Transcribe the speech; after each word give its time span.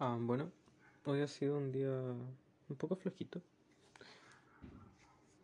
Ah, 0.00 0.18
bueno, 0.20 0.50
hoy 1.04 1.20
ha 1.20 1.28
sido 1.28 1.56
un 1.56 1.70
día 1.70 1.88
un 1.88 2.76
poco 2.76 2.96
flojito, 2.96 3.40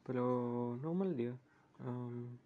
pero 0.04 0.76
no 0.82 0.90
un 0.90 0.98
mal 0.98 1.16
día. 1.16 1.32
Am, 1.78 2.36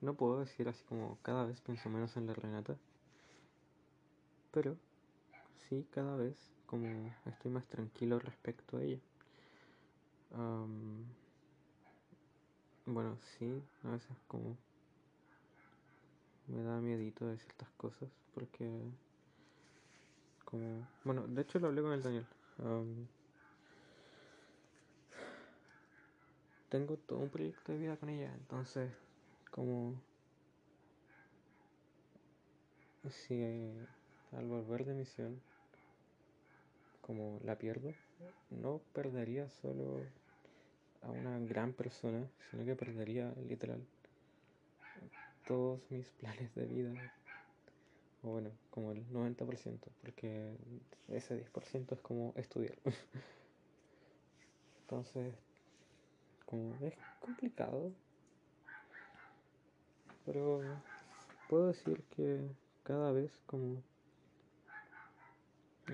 no 0.00 0.14
puedo 0.14 0.40
decir 0.40 0.66
así 0.68 0.82
como 0.88 1.18
cada 1.22 1.44
vez 1.44 1.60
pienso 1.60 1.90
menos 1.90 2.16
en 2.16 2.26
la 2.26 2.32
Renata, 2.32 2.74
pero 4.50 4.76
sí 5.68 5.86
cada 5.90 6.16
vez 6.16 6.34
como 6.66 7.14
estoy 7.26 7.50
más 7.50 7.66
tranquilo 7.66 8.18
respecto 8.18 8.78
a 8.78 8.82
ella. 8.82 8.98
Am, 10.32 11.04
bueno, 12.86 13.18
sí, 13.38 13.62
a 13.84 13.90
veces 13.90 14.16
como 14.26 14.56
me 16.46 16.62
da 16.62 16.80
miedito 16.80 17.26
de 17.26 17.36
ciertas 17.36 17.68
cosas 17.76 18.08
porque 18.34 18.66
como 20.50 20.88
bueno, 21.04 21.26
de 21.26 21.42
hecho 21.42 21.58
lo 21.58 21.66
hablé 21.66 21.82
con 21.82 21.92
el 21.92 22.02
Daniel. 22.02 22.26
Tengo 26.70 26.96
todo 26.96 27.18
un 27.18 27.28
proyecto 27.28 27.72
de 27.72 27.78
vida 27.78 27.96
con 27.98 28.08
ella, 28.08 28.32
entonces 28.34 28.90
como 29.50 29.94
si 33.10 33.34
eh, 33.34 33.86
al 34.32 34.46
volver 34.46 34.86
de 34.86 34.94
misión 34.94 35.38
como 37.02 37.40
la 37.44 37.58
pierdo, 37.58 37.92
no 38.50 38.80
perdería 38.94 39.50
solo 39.50 40.00
a 41.02 41.10
una 41.10 41.38
gran 41.40 41.74
persona, 41.74 42.26
sino 42.50 42.64
que 42.64 42.74
perdería 42.74 43.34
literal 43.46 43.82
todos 45.46 45.80
mis 45.90 46.06
planes 46.12 46.54
de 46.54 46.64
vida. 46.64 47.17
O 48.22 48.30
bueno, 48.30 48.50
como 48.70 48.92
el 48.92 49.04
90%, 49.12 49.88
porque 50.02 50.56
ese 51.08 51.36
10% 51.36 51.94
es 51.94 52.00
como 52.00 52.32
estudiar. 52.36 52.76
Entonces, 54.82 55.34
como 56.46 56.74
es 56.80 56.94
complicado, 57.20 57.92
pero 60.24 60.80
puedo 61.46 61.68
decir 61.68 62.02
que 62.16 62.40
cada 62.82 63.12
vez 63.12 63.30
como 63.46 63.82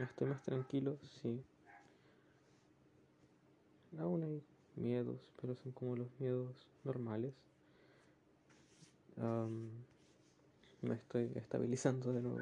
estoy 0.00 0.28
más 0.28 0.42
tranquilo, 0.42 0.96
sí. 1.20 1.42
Aún 3.98 4.24
hay 4.24 4.42
miedos, 4.76 5.20
pero 5.40 5.54
son 5.54 5.72
como 5.72 5.96
los 5.96 6.08
miedos 6.20 6.66
normales. 6.84 7.34
Me 10.84 10.94
estoy 10.94 11.32
estabilizando 11.34 12.12
de 12.12 12.20
nuevo. 12.20 12.40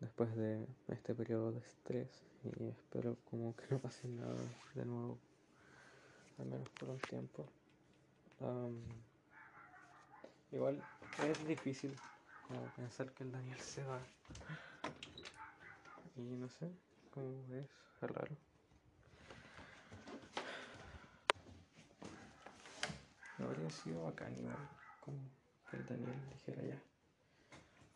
Después 0.00 0.34
de 0.36 0.66
este 0.88 1.14
periodo 1.14 1.52
de 1.52 1.60
estrés. 1.60 2.08
Y 2.44 2.68
espero 2.68 3.16
como 3.30 3.54
que 3.54 3.66
no 3.70 3.78
pase 3.78 4.08
nada 4.08 4.34
de 4.74 4.84
nuevo, 4.84 5.18
al 6.38 6.46
menos 6.46 6.68
por 6.70 6.90
un 6.90 6.98
tiempo. 6.98 7.46
Am, 8.40 8.82
igual 10.50 10.82
es 11.24 11.46
difícil 11.46 11.94
como 12.48 12.64
pensar 12.74 13.12
que 13.12 13.22
el 13.22 13.30
Daniel 13.30 13.60
se 13.60 13.84
va. 13.84 14.00
Y 16.16 16.20
no 16.20 16.48
sé, 16.48 16.68
como 17.14 17.28
es, 17.54 17.68
raro. 18.00 18.36
Habría 23.38 23.70
sido 23.70 24.04
bacán 24.04 24.36
igual, 24.36 24.56
como 25.00 25.18
que 25.70 25.76
el 25.76 25.86
Daniel 25.86 26.28
dijera 26.30 26.62
ya, 26.62 26.82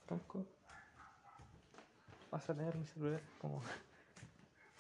Franco, 0.06 0.46
vas 2.30 2.48
a 2.48 2.54
tener 2.54 2.76
mi 2.76 2.86
celular 2.86 3.20
como 3.40 3.60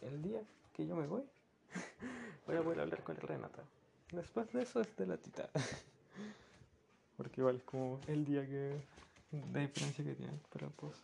el 0.02 0.22
día 0.22 0.40
que 0.72 0.86
yo 0.86 0.94
me 0.94 1.06
voy, 1.08 1.24
voy 2.46 2.56
a 2.56 2.62
poder 2.62 2.80
hablar 2.80 3.02
con 3.02 3.16
Renata. 3.16 3.64
Después 4.12 4.52
de 4.52 4.62
eso 4.62 4.80
es 4.80 4.96
de 4.96 5.06
la 5.06 5.16
tita. 5.16 5.50
Porque 7.16 7.40
igual 7.40 7.56
es 7.56 7.64
como 7.64 7.98
el 8.06 8.24
día 8.24 8.46
que 8.46 8.80
de 9.32 9.60
diferencia 9.60 10.04
que 10.04 10.14
tienen, 10.14 10.40
pero 10.52 10.70
pues 10.70 10.94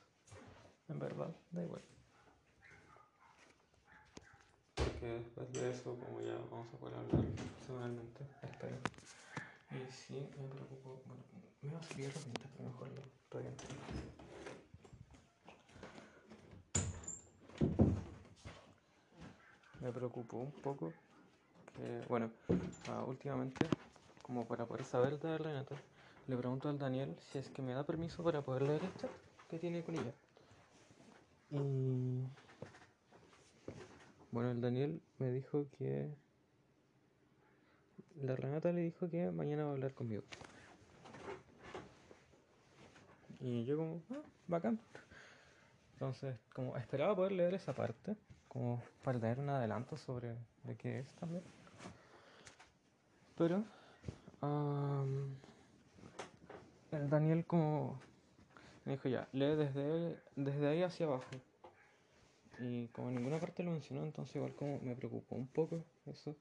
en 0.88 0.98
verdad 0.98 1.34
da 1.50 1.62
igual. 1.62 1.82
Porque 4.76 5.06
después 5.06 5.52
de 5.52 5.70
eso 5.70 5.97
como 5.98 6.20
ya 6.20 6.36
vamos 6.50 6.72
a 6.72 6.76
poder 6.78 6.97
hablar 6.97 7.24
semanalmente, 7.66 8.24
espero. 8.42 8.91
Y 9.72 9.91
sí, 9.91 10.28
me 10.38 10.49
preocupo, 10.49 11.03
bueno, 11.06 11.22
me 11.62 11.72
va 11.72 11.78
a 11.78 11.83
salir 11.83 12.06
herramientas, 12.06 12.50
pero 12.56 12.69
mejor 12.69 12.88
todavía 13.31 13.50
no. 13.50 13.56
Me 19.81 19.93
preocupó 19.93 20.37
un 20.37 20.53
poco 20.53 20.93
que, 21.75 22.05
bueno, 22.09 22.31
ah, 22.88 23.05
últimamente, 23.06 23.66
como 24.22 24.47
para 24.47 24.66
poder 24.66 24.84
saber 24.84 25.19
de 25.19 25.38
Renata, 25.38 25.77
le 26.28 26.37
pregunto 26.37 26.69
al 26.69 26.78
Daniel 26.78 27.16
si 27.33 27.39
es 27.39 27.49
que 27.49 27.62
me 27.62 27.72
da 27.72 27.84
permiso 27.84 28.22
para 28.22 28.43
poder 28.43 28.62
leer 28.62 28.84
el 28.84 28.94
chat 28.97 29.10
que 29.49 29.59
tiene 29.59 29.83
con 29.83 29.94
ella. 29.94 30.15
Y 31.50 32.22
bueno, 34.31 34.50
el 34.50 34.60
Daniel 34.60 35.00
me 35.19 35.31
dijo 35.31 35.66
que 35.78 36.15
la 38.20 38.36
Renata 38.36 38.72
le 38.72 38.82
dijo 38.82 39.08
que 39.08 39.30
mañana 39.30 39.64
va 39.64 39.70
a 39.70 39.72
hablar 39.72 39.94
conmigo. 39.94 40.22
Y 43.40 43.64
yo 43.64 43.76
como, 43.76 44.02
ah, 44.10 44.22
bacán. 44.46 44.78
Entonces, 45.94 46.36
como 46.54 46.76
esperaba 46.76 47.14
poder 47.16 47.32
leer 47.32 47.54
esa 47.54 47.72
parte, 47.72 48.16
como 48.48 48.82
para 49.02 49.18
tener 49.18 49.38
un 49.38 49.48
adelanto 49.50 49.96
sobre 49.96 50.34
de 50.64 50.76
qué 50.76 51.00
es 51.00 51.08
también. 51.16 51.42
Pero 53.36 53.64
el 56.90 57.08
Daniel 57.08 57.44
como 57.46 58.00
me 58.84 58.92
dijo 58.92 59.08
ya, 59.08 59.28
lee 59.32 59.56
desde, 59.56 60.18
desde 60.36 60.68
ahí 60.68 60.82
hacia 60.82 61.06
abajo. 61.06 61.24
Y 62.58 62.88
como 62.88 63.10
ninguna 63.10 63.38
parte 63.38 63.62
lo 63.62 63.70
mencionó, 63.70 64.04
entonces 64.04 64.36
igual 64.36 64.54
como 64.54 64.78
me 64.80 64.94
preocupó 64.94 65.36
un 65.36 65.46
poco 65.46 65.84
eso. 66.06 66.36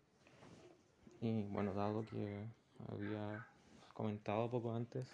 Y 1.21 1.43
bueno, 1.43 1.73
dado 1.73 2.03
que 2.07 2.47
había 2.91 3.45
comentado 3.93 4.49
poco 4.49 4.73
antes 4.73 5.07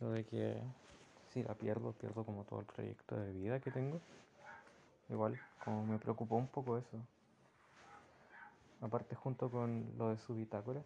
lo 0.00 0.10
de 0.10 0.24
que 0.24 0.58
si 1.32 1.42
la 1.42 1.54
pierdo, 1.54 1.92
pierdo 1.92 2.24
como 2.24 2.44
todo 2.44 2.60
el 2.60 2.66
proyecto 2.66 3.14
de 3.14 3.32
vida 3.32 3.60
que 3.60 3.70
tengo. 3.70 4.00
Igual, 5.10 5.38
como 5.62 5.84
me 5.84 5.98
preocupó 5.98 6.36
un 6.36 6.48
poco 6.48 6.78
eso. 6.78 6.96
Aparte 8.80 9.14
junto 9.16 9.50
con 9.50 9.92
lo 9.98 10.10
de 10.10 10.18
su 10.18 10.34
bitácora, 10.34 10.80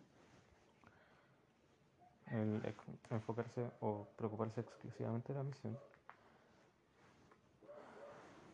el 2.32 2.74
enfocarse 3.10 3.70
o 3.80 4.06
preocuparse 4.16 4.62
exclusivamente 4.62 5.32
de 5.32 5.38
la 5.38 5.44
misión. 5.44 5.78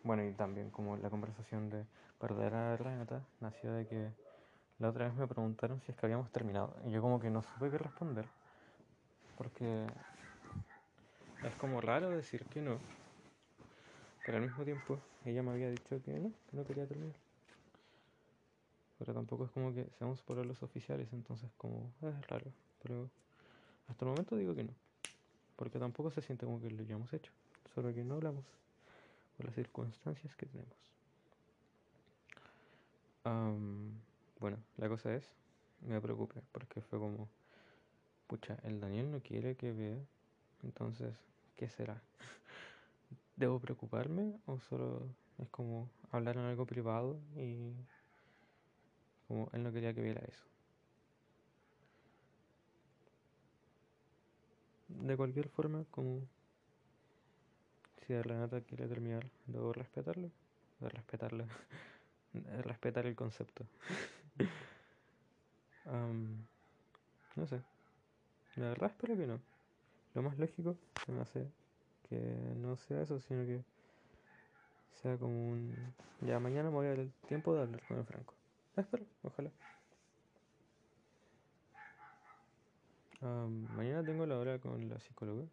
Bueno, 0.03 0.25
y 0.25 0.32
también 0.32 0.70
como 0.70 0.97
la 0.97 1.09
conversación 1.09 1.70
de 1.70 1.84
perder 2.19 2.55
a 2.55 2.76
Renata 2.76 3.22
nació 3.41 3.72
de 3.72 3.87
que 3.87 4.28
la 4.78 4.91
otra 4.91 5.06
vez 5.06 5.15
me 5.15 5.27
preguntaron 5.27 5.81
si 5.81 5.91
es 5.91 5.97
que 5.97 6.06
habíamos 6.06 6.31
terminado. 6.31 6.75
Y 6.87 6.91
yo 6.91 7.03
como 7.03 7.21
que 7.21 7.31
no 7.31 7.43
supe 7.43 7.71
qué 7.71 7.78
responder. 7.78 8.27
Porque 9.37 9.87
es 11.44 11.55
como 11.56 11.81
raro 11.81 12.11
decir 12.11 12.44
que 12.47 12.61
no. 12.61 12.78
Pero 14.25 14.38
al 14.38 14.44
mismo 14.44 14.65
tiempo 14.65 14.99
ella 15.25 15.43
me 15.43 15.53
había 15.53 15.71
dicho 15.71 16.03
que 16.03 16.19
no, 16.19 16.33
que 16.50 16.56
no 16.56 16.65
quería 16.65 16.87
terminar. 16.87 17.17
Pero 18.99 19.15
tampoco 19.15 19.44
es 19.44 19.50
como 19.50 19.72
que 19.72 19.87
seamos 19.99 20.21
por 20.22 20.44
los 20.44 20.62
oficiales, 20.62 21.12
entonces 21.12 21.50
como 21.56 21.93
es 22.03 22.27
raro. 22.28 22.53
Pero 22.83 23.09
hasta 23.88 24.05
el 24.05 24.11
momento 24.11 24.37
digo 24.37 24.55
que 24.55 24.65
no. 24.65 24.72
Porque 25.56 25.78
tampoco 25.78 26.11
se 26.11 26.21
siente 26.21 26.47
como 26.47 26.61
que 26.61 26.71
lo 26.71 26.83
hayamos 26.83 27.12
hecho. 27.12 27.33
Solo 27.75 27.93
que 27.93 28.05
no 28.05 28.15
hablamos 28.15 28.44
por 29.37 29.47
las 29.47 29.55
circunstancias 29.55 30.35
que 30.37 30.47
tenemos. 30.47 30.75
Am, 33.25 33.93
bueno, 34.40 34.58
la 34.76 34.88
cosa 34.88 35.14
es, 35.14 35.29
me 35.82 36.00
preocupé 36.00 36.40
porque 36.52 36.81
fue 36.81 36.99
como, 36.99 37.29
pucha, 38.26 38.58
el 38.64 38.81
Daniel 38.81 39.11
no 39.11 39.20
quiere 39.20 39.56
que 39.56 39.73
vea, 39.73 39.99
entonces, 40.62 41.14
¿qué 41.56 41.69
será? 41.69 42.02
¿Debo 43.37 43.61
preocuparme 43.61 44.35
o 44.46 44.61
solo 44.61 45.02
es 45.38 45.49
como 45.50 45.88
hablar 46.11 46.37
en 46.37 46.44
algo 46.44 46.67
privado 46.67 47.19
y 47.37 47.73
como 49.29 49.49
él 49.52 49.62
no 49.62 49.73
quería 49.73 49.94
que 49.94 50.02
viera 50.02 50.23
eso? 50.26 50.44
De 54.88 55.17
cualquier 55.17 55.49
forma, 55.49 55.84
como 55.91 56.23
si 58.06 58.20
Renata 58.23 58.61
quiere 58.62 58.88
terminar, 58.88 59.26
debo 59.46 59.73
respetarlo, 59.73 60.31
de 60.81 60.88
respetarla, 60.88 61.44
de 62.32 62.62
respetar 62.62 63.06
el 63.06 63.14
concepto. 63.14 63.67
Am, 65.87 66.46
no 67.37 67.46
sé, 67.46 67.61
la 68.56 68.69
verdad 68.69 68.90
espero 68.90 69.17
que 69.17 69.26
no. 69.26 69.40
Lo 70.14 70.23
más 70.23 70.38
lógico 70.38 70.76
se 71.05 71.12
me 71.12 71.23
hace 71.23 71.46
que 72.08 72.17
no 72.56 72.76
sea 72.76 73.02
eso, 73.02 73.20
sino 73.20 73.44
que 73.44 73.62
sea 75.02 75.17
como 75.17 75.50
un... 75.50 75.75
Ya, 76.23 76.40
mañana 76.40 76.70
me 76.70 76.76
voy 76.76 76.87
a 76.87 76.90
dar 76.90 76.99
el 76.99 77.12
tiempo 77.29 77.55
de 77.55 77.62
hablar 77.62 77.81
con 77.87 77.99
el 77.99 78.05
Franco. 78.05 78.35
Espero, 78.76 79.05
ojalá. 79.23 79.50
mañana 83.76 84.05
tengo 84.05 84.26
la 84.26 84.38
hora 84.38 84.58
con 84.58 84.88
la 84.88 84.99
psicóloga. 85.00 85.44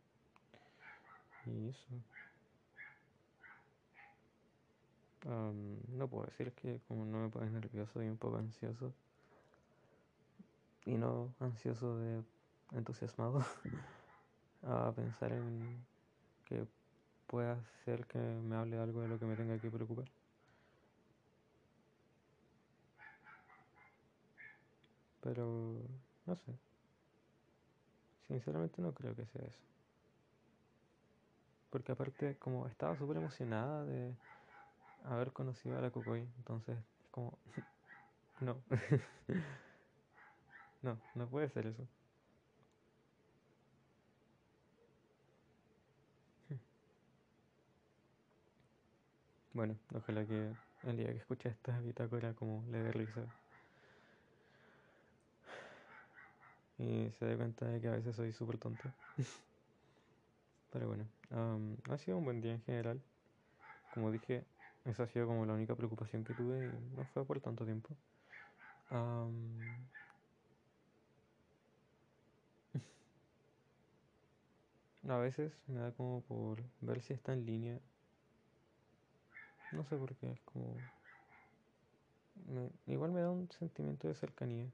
Y 1.45 1.69
eso. 1.69 2.14
No 5.25 6.07
puedo 6.07 6.25
decir 6.25 6.51
que 6.54 6.80
como 6.88 7.06
no 7.06 7.19
me 7.19 7.30
pones 7.30 7.51
nervioso 7.51 8.04
y 8.04 8.07
un 8.07 8.18
poco 8.18 8.38
ansioso. 8.38 8.94
Y 10.86 10.98
no 10.98 11.33
ansioso 11.39 11.98
de 11.98 12.22
entusiasmado 12.74 13.44
a 14.63 14.92
pensar 14.95 15.31
en 15.31 15.83
que 16.45 16.68
pueda 17.27 17.57
ser 17.83 18.06
que 18.06 18.19
me 18.19 18.56
hable 18.56 18.77
algo 18.77 19.01
de 19.01 19.07
lo 19.07 19.19
que 19.19 19.25
me 19.25 19.36
tenga 19.36 19.57
que 19.57 19.69
preocupar. 19.69 20.06
Pero 25.22 25.81
no 26.27 26.36
sé. 26.36 26.54
Sinceramente 28.27 28.81
no 28.81 28.94
creo 28.94 29.16
que 29.16 29.25
sea 29.25 29.42
eso. 29.42 29.60
Porque 31.72 31.92
aparte 31.92 32.38
como 32.38 32.68
estaba 32.68 32.95
súper 32.95 33.18
emocionada 33.18 33.83
de 33.86 34.13
haber 35.05 35.31
conocido 35.31 35.77
a 35.77 35.81
la 35.81 35.91
Cocoy, 35.91 36.27
entonces 36.37 36.77
es 36.77 37.09
como... 37.11 37.37
no. 38.41 38.57
no, 40.81 40.97
no 41.15 41.27
puede 41.27 41.49
ser 41.49 41.67
eso. 41.67 41.87
Bueno, 49.55 49.73
ojalá 49.93 50.25
que 50.25 50.51
el 50.83 50.97
día 50.97 51.07
que 51.07 51.17
escuche 51.17 51.47
esta 51.47 51.79
bitácora 51.79 52.33
como 52.33 52.61
le 52.71 52.83
dé 52.83 52.91
risa. 52.91 53.21
Y 56.77 57.09
se 57.17 57.25
dé 57.25 57.37
cuenta 57.37 57.65
de 57.65 57.79
que 57.79 57.87
a 57.87 57.91
veces 57.91 58.17
soy 58.17 58.33
súper 58.33 58.57
tonto. 58.57 58.83
Pero 60.73 60.89
bueno, 60.89 61.05
ha 61.89 61.97
sido 61.97 62.17
un 62.17 62.25
buen 62.25 62.41
día 62.41 62.55
en 62.55 62.61
general. 62.63 62.99
Como 63.93 64.11
dije, 64.11 64.43
esa 64.85 65.03
ha 65.03 65.07
sido 65.07 65.27
como 65.27 65.45
la 65.45 65.53
única 65.53 65.75
preocupación 65.75 66.23
que 66.23 66.33
tuve 66.33 66.67
y 66.67 66.79
no 66.95 67.05
fue 67.05 67.25
por 67.25 67.41
tanto 67.41 67.65
tiempo. 67.65 67.97
a 75.07 75.17
veces 75.19 75.61
me 75.67 75.79
da 75.79 75.93
como 75.93 76.21
por 76.25 76.69
ver 76.81 77.01
si 77.01 77.13
está 77.13 77.31
en 77.33 77.45
línea 77.45 77.81
no 79.71 79.85
sé 79.85 79.95
por 79.97 80.15
qué, 80.17 80.31
es 80.31 80.41
como... 80.41 80.89
igual 82.85 83.11
me 83.11 83.21
da 83.21 83.29
un 83.31 83.51
sentimiento 83.51 84.07
de 84.07 84.15
cercanía. 84.15 84.71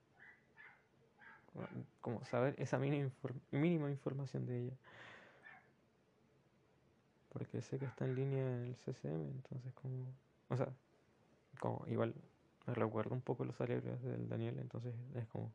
Como 1.99 2.23
saber 2.25 2.55
esa 2.59 2.77
mínima, 2.79 3.11
mínima 3.51 3.89
información 3.91 4.45
de 4.45 4.59
ella. 4.59 4.79
Porque 7.31 7.61
sé 7.61 7.79
que 7.79 7.85
está 7.85 8.05
en 8.05 8.15
línea 8.15 8.45
en 8.45 8.65
el 8.65 8.75
CCM, 8.75 9.29
entonces 9.31 9.73
como... 9.73 10.05
O 10.49 10.57
sea, 10.57 10.67
como 11.59 11.85
igual 11.87 12.13
me 12.67 12.73
recuerdo 12.73 13.15
un 13.15 13.21
poco 13.21 13.45
los 13.45 13.59
alegres 13.61 14.01
del 14.03 14.27
Daniel, 14.27 14.59
entonces 14.59 14.93
es 15.15 15.27
como... 15.27 15.51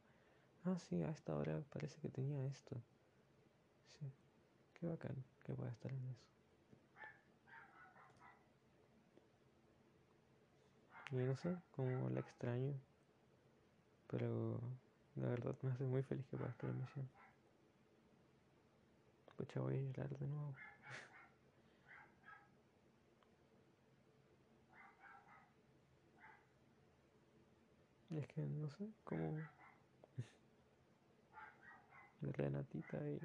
Ah, 0.64 0.78
sí, 0.78 1.02
a 1.02 1.10
esta 1.10 1.36
hora 1.36 1.60
parece 1.72 2.00
que 2.00 2.08
tenía 2.08 2.44
esto. 2.46 2.76
Sí, 3.86 4.10
qué 4.74 4.86
bacán 4.86 5.16
que 5.44 5.54
pueda 5.54 5.70
estar 5.70 5.92
en 5.92 6.08
eso. 6.08 6.26
Y 11.12 11.16
no 11.16 11.36
sé, 11.36 11.56
como 11.70 12.10
la 12.10 12.20
extraño. 12.20 12.74
Pero 14.08 14.60
la 15.14 15.28
verdad 15.28 15.54
me 15.62 15.70
hace 15.70 15.84
muy 15.84 16.02
feliz 16.02 16.26
que 16.26 16.36
pueda 16.36 16.50
estar 16.50 16.68
en 16.68 16.80
misión. 16.80 17.08
Escucha, 19.28 19.60
voy 19.60 19.76
a 19.76 19.80
llorar 19.80 20.08
de 20.18 20.26
nuevo. 20.26 20.54
Es 28.10 28.26
que 28.28 28.42
no 28.42 28.70
sé, 28.70 28.88
como 29.04 29.44
Renatita 32.20 32.98
y 33.08 33.20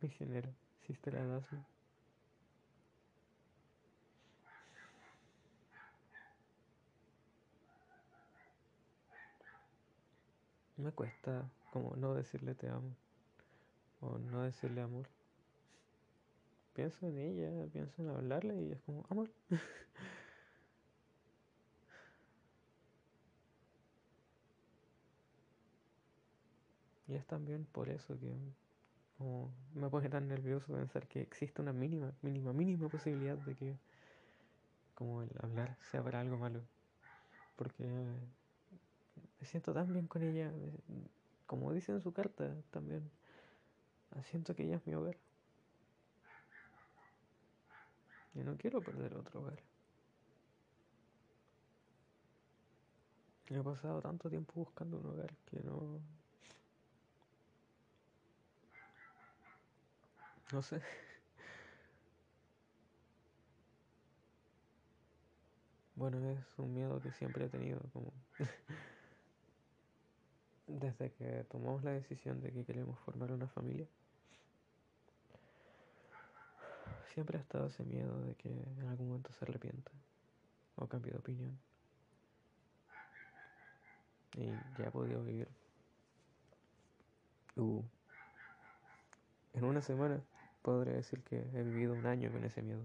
misionera, 0.00 0.50
Sister 0.86 1.16
Adasma. 1.16 1.64
Me 10.76 10.92
cuesta 10.92 11.50
como 11.70 11.96
no 11.96 12.14
decirle 12.14 12.54
te 12.54 12.68
amo 12.68 12.94
o 14.00 14.18
no 14.18 14.42
decirle 14.42 14.82
amor. 14.82 15.08
Pienso 16.74 17.06
en 17.06 17.18
ella, 17.18 17.66
pienso 17.72 18.02
en 18.02 18.08
hablarle 18.10 18.62
y 18.62 18.72
es 18.72 18.80
como 18.82 19.06
amor. 19.08 19.30
y 27.08 27.14
es 27.14 27.26
también 27.26 27.64
por 27.66 27.88
eso 27.88 28.18
que 28.18 28.34
me 29.74 29.88
pone 29.88 30.08
tan 30.08 30.28
nervioso 30.28 30.72
pensar 30.72 31.06
que 31.06 31.22
existe 31.22 31.62
una 31.62 31.72
mínima, 31.72 32.12
mínima, 32.22 32.52
mínima 32.52 32.88
posibilidad 32.88 33.36
de 33.38 33.54
que 33.54 33.76
como 34.94 35.22
el 35.22 35.30
hablar 35.42 35.76
sea 35.90 36.02
para 36.02 36.20
algo 36.20 36.36
malo. 36.36 36.60
Porque 37.56 37.84
me 37.84 39.46
siento 39.46 39.72
tan 39.72 39.92
bien 39.92 40.06
con 40.06 40.22
ella, 40.22 40.52
como 41.46 41.72
dice 41.72 41.92
en 41.92 42.02
su 42.02 42.12
carta 42.12 42.54
también, 42.70 43.10
siento 44.24 44.54
que 44.54 44.64
ella 44.64 44.76
es 44.76 44.86
mi 44.86 44.94
hogar. 44.94 45.16
Y 48.34 48.40
no 48.40 48.56
quiero 48.56 48.82
perder 48.82 49.14
otro 49.14 49.40
hogar. 49.40 49.62
He 53.48 53.62
pasado 53.62 54.02
tanto 54.02 54.28
tiempo 54.28 54.52
buscando 54.56 54.98
un 54.98 55.06
hogar 55.06 55.34
que 55.46 55.62
no... 55.62 56.00
No 60.52 60.62
sé. 60.62 60.80
Bueno, 65.96 66.18
es 66.30 66.38
un 66.58 66.74
miedo 66.74 67.00
que 67.00 67.10
siempre 67.12 67.46
he 67.46 67.48
tenido, 67.48 67.80
como 67.92 68.12
desde 70.66 71.10
que 71.12 71.44
tomamos 71.50 71.82
la 71.82 71.92
decisión 71.92 72.40
de 72.42 72.52
que 72.52 72.64
queremos 72.64 72.98
formar 73.00 73.32
una 73.32 73.48
familia, 73.48 73.86
siempre 77.14 77.38
ha 77.38 77.40
estado 77.40 77.66
ese 77.66 77.82
miedo 77.82 78.20
de 78.20 78.34
que 78.34 78.50
en 78.50 78.88
algún 78.88 79.08
momento 79.08 79.32
se 79.32 79.44
arrepienta 79.46 79.90
o 80.76 80.86
cambie 80.86 81.12
de 81.12 81.18
opinión. 81.18 81.58
Y 84.36 84.44
ya 84.78 84.88
he 84.88 84.90
podido 84.90 85.24
vivir. 85.24 85.48
Uh, 87.56 87.82
en 89.54 89.64
una 89.64 89.80
semana 89.80 90.20
podría 90.66 90.94
decir 90.94 91.22
que 91.22 91.36
he 91.54 91.62
vivido 91.62 91.94
un 91.94 92.06
año 92.06 92.32
con 92.32 92.42
ese 92.42 92.60
miedo. 92.60 92.82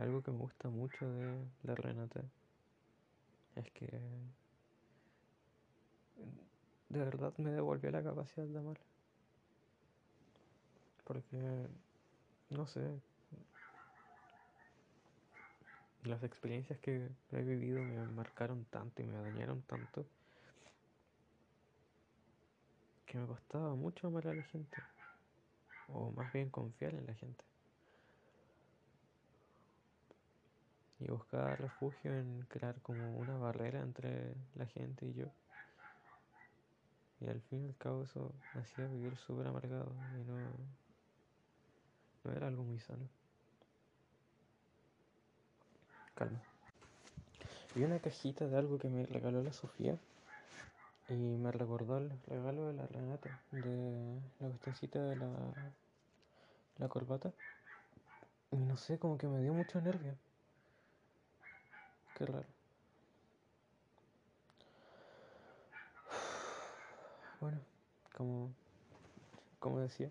Algo 0.00 0.22
que 0.22 0.30
me 0.30 0.38
gusta 0.38 0.70
mucho 0.70 1.06
de 1.12 1.44
la 1.64 1.74
Renata 1.74 2.22
es 3.54 3.70
que 3.72 3.86
de 6.88 7.04
verdad 7.04 7.34
me 7.36 7.50
devolvió 7.50 7.90
la 7.90 8.02
capacidad 8.02 8.46
de 8.46 8.58
amar. 8.58 8.80
Porque, 11.04 11.68
no 12.48 12.66
sé, 12.66 12.80
las 16.02 16.22
experiencias 16.22 16.78
que 16.80 17.08
he 17.32 17.42
vivido 17.42 17.82
me 17.82 18.06
marcaron 18.08 18.64
tanto 18.66 19.02
y 19.02 19.06
me 19.06 19.18
dañaron 19.18 19.62
tanto 19.62 20.04
que 23.06 23.18
me 23.18 23.26
costaba 23.26 23.74
mucho 23.74 24.06
amar 24.06 24.26
a 24.28 24.34
la 24.34 24.42
gente. 24.42 24.76
O 25.88 26.10
más 26.12 26.32
bien 26.32 26.48
confiar 26.48 26.94
en 26.94 27.06
la 27.06 27.14
gente. 27.14 27.44
y 31.02 31.10
buscaba 31.10 31.56
refugio 31.56 32.12
en 32.12 32.46
crear 32.48 32.80
como 32.82 33.16
una 33.18 33.36
barrera 33.36 33.80
entre 33.80 34.34
la 34.54 34.66
gente 34.66 35.06
y 35.06 35.14
yo. 35.14 35.26
Y 37.20 37.28
al 37.28 37.40
fin 37.42 37.64
y 37.64 37.68
al 37.68 37.76
cabo 37.76 38.04
eso 38.04 38.32
hacía 38.54 38.86
vivir 38.86 39.16
súper 39.16 39.46
amargado 39.46 39.92
y 40.20 40.24
no, 40.24 40.36
no 42.24 42.32
era 42.32 42.48
algo 42.48 42.62
muy 42.62 42.78
sano. 42.80 43.08
Calma. 46.14 46.40
Vi 47.74 47.84
una 47.84 47.98
cajita 47.98 48.46
de 48.46 48.56
algo 48.56 48.78
que 48.78 48.88
me 48.88 49.06
regaló 49.06 49.42
la 49.42 49.52
Sofía 49.52 49.98
y 51.08 51.14
me 51.14 51.50
recordó 51.52 51.98
el 51.98 52.10
regalo 52.26 52.66
de 52.68 52.74
la 52.74 52.86
Renata, 52.86 53.30
de 53.50 54.20
la 54.40 54.48
cuestioncita 54.48 55.02
de 55.02 55.16
la, 55.16 55.28
la 56.78 56.88
corbata. 56.88 57.32
Y 58.50 58.56
no 58.56 58.76
sé, 58.76 58.98
como 58.98 59.16
que 59.16 59.26
me 59.26 59.40
dio 59.40 59.54
mucho 59.54 59.80
nervio. 59.80 60.14
Qué 62.14 62.26
raro. 62.26 62.46
Bueno, 67.40 67.58
como, 68.16 68.50
como 69.58 69.80
decía, 69.80 70.10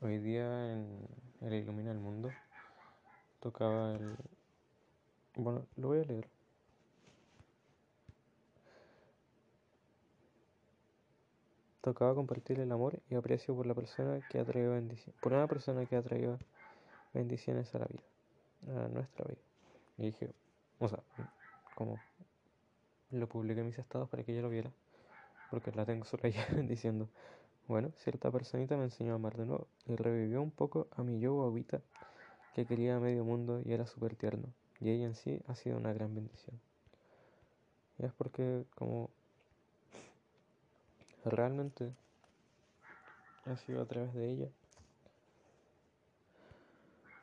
hoy 0.00 0.18
día 0.18 0.72
en 0.72 0.86
el 1.44 1.54
Ilumina 1.54 1.90
el 1.90 1.98
Mundo 1.98 2.30
tocaba 3.40 3.94
el... 3.94 4.16
Bueno, 5.34 5.66
lo 5.76 5.88
voy 5.88 6.00
a 6.00 6.04
leer. 6.04 6.28
Tocaba 11.80 12.14
compartir 12.14 12.60
el 12.60 12.70
amor 12.70 13.00
y 13.10 13.16
aprecio 13.16 13.56
por 13.56 13.66
la 13.66 13.74
persona 13.74 14.20
que 14.30 14.38
ha 14.38 14.44
traído 14.44 14.72
bendiciones, 14.72 15.20
por 15.20 15.32
una 15.32 15.48
persona 15.48 15.84
que 15.84 15.96
ha 15.96 16.02
traído 16.02 16.38
bendiciones 17.12 17.74
a 17.74 17.80
la 17.80 17.86
vida, 17.86 18.84
a 18.84 18.88
nuestra 18.88 19.24
vida. 19.24 19.40
Y 19.98 20.06
dije, 20.06 20.30
o 20.78 20.88
sea, 20.88 21.00
como 21.74 21.98
lo 23.10 23.28
publiqué 23.28 23.60
en 23.60 23.66
mis 23.66 23.78
estados 23.78 24.08
para 24.08 24.22
que 24.22 24.32
ella 24.32 24.42
lo 24.42 24.50
viera, 24.50 24.70
porque 25.50 25.72
la 25.72 25.84
tengo 25.84 26.04
solo 26.04 26.22
ella 26.24 26.46
diciendo, 26.62 27.08
bueno, 27.72 27.90
cierta 27.96 28.30
personita 28.30 28.76
me 28.76 28.84
enseñó 28.84 29.12
a 29.12 29.14
amar 29.14 29.34
de 29.34 29.46
nuevo 29.46 29.66
y 29.86 29.96
revivió 29.96 30.42
un 30.42 30.50
poco 30.50 30.88
a 30.94 31.02
mi 31.02 31.20
yo 31.20 31.32
guaguita 31.32 31.80
que 32.52 32.66
quería 32.66 32.96
a 32.96 33.00
medio 33.00 33.24
mundo 33.24 33.62
y 33.64 33.72
era 33.72 33.86
súper 33.86 34.14
tierno. 34.14 34.52
Y 34.78 34.90
ella 34.90 35.06
en 35.06 35.14
sí 35.14 35.40
ha 35.46 35.54
sido 35.54 35.78
una 35.78 35.94
gran 35.94 36.14
bendición. 36.14 36.60
Y 37.98 38.04
es 38.04 38.12
porque 38.12 38.66
como 38.74 39.08
realmente 41.24 41.94
ha 43.46 43.56
sido 43.56 43.80
a 43.80 43.86
través 43.86 44.12
de 44.12 44.30
ella 44.30 44.48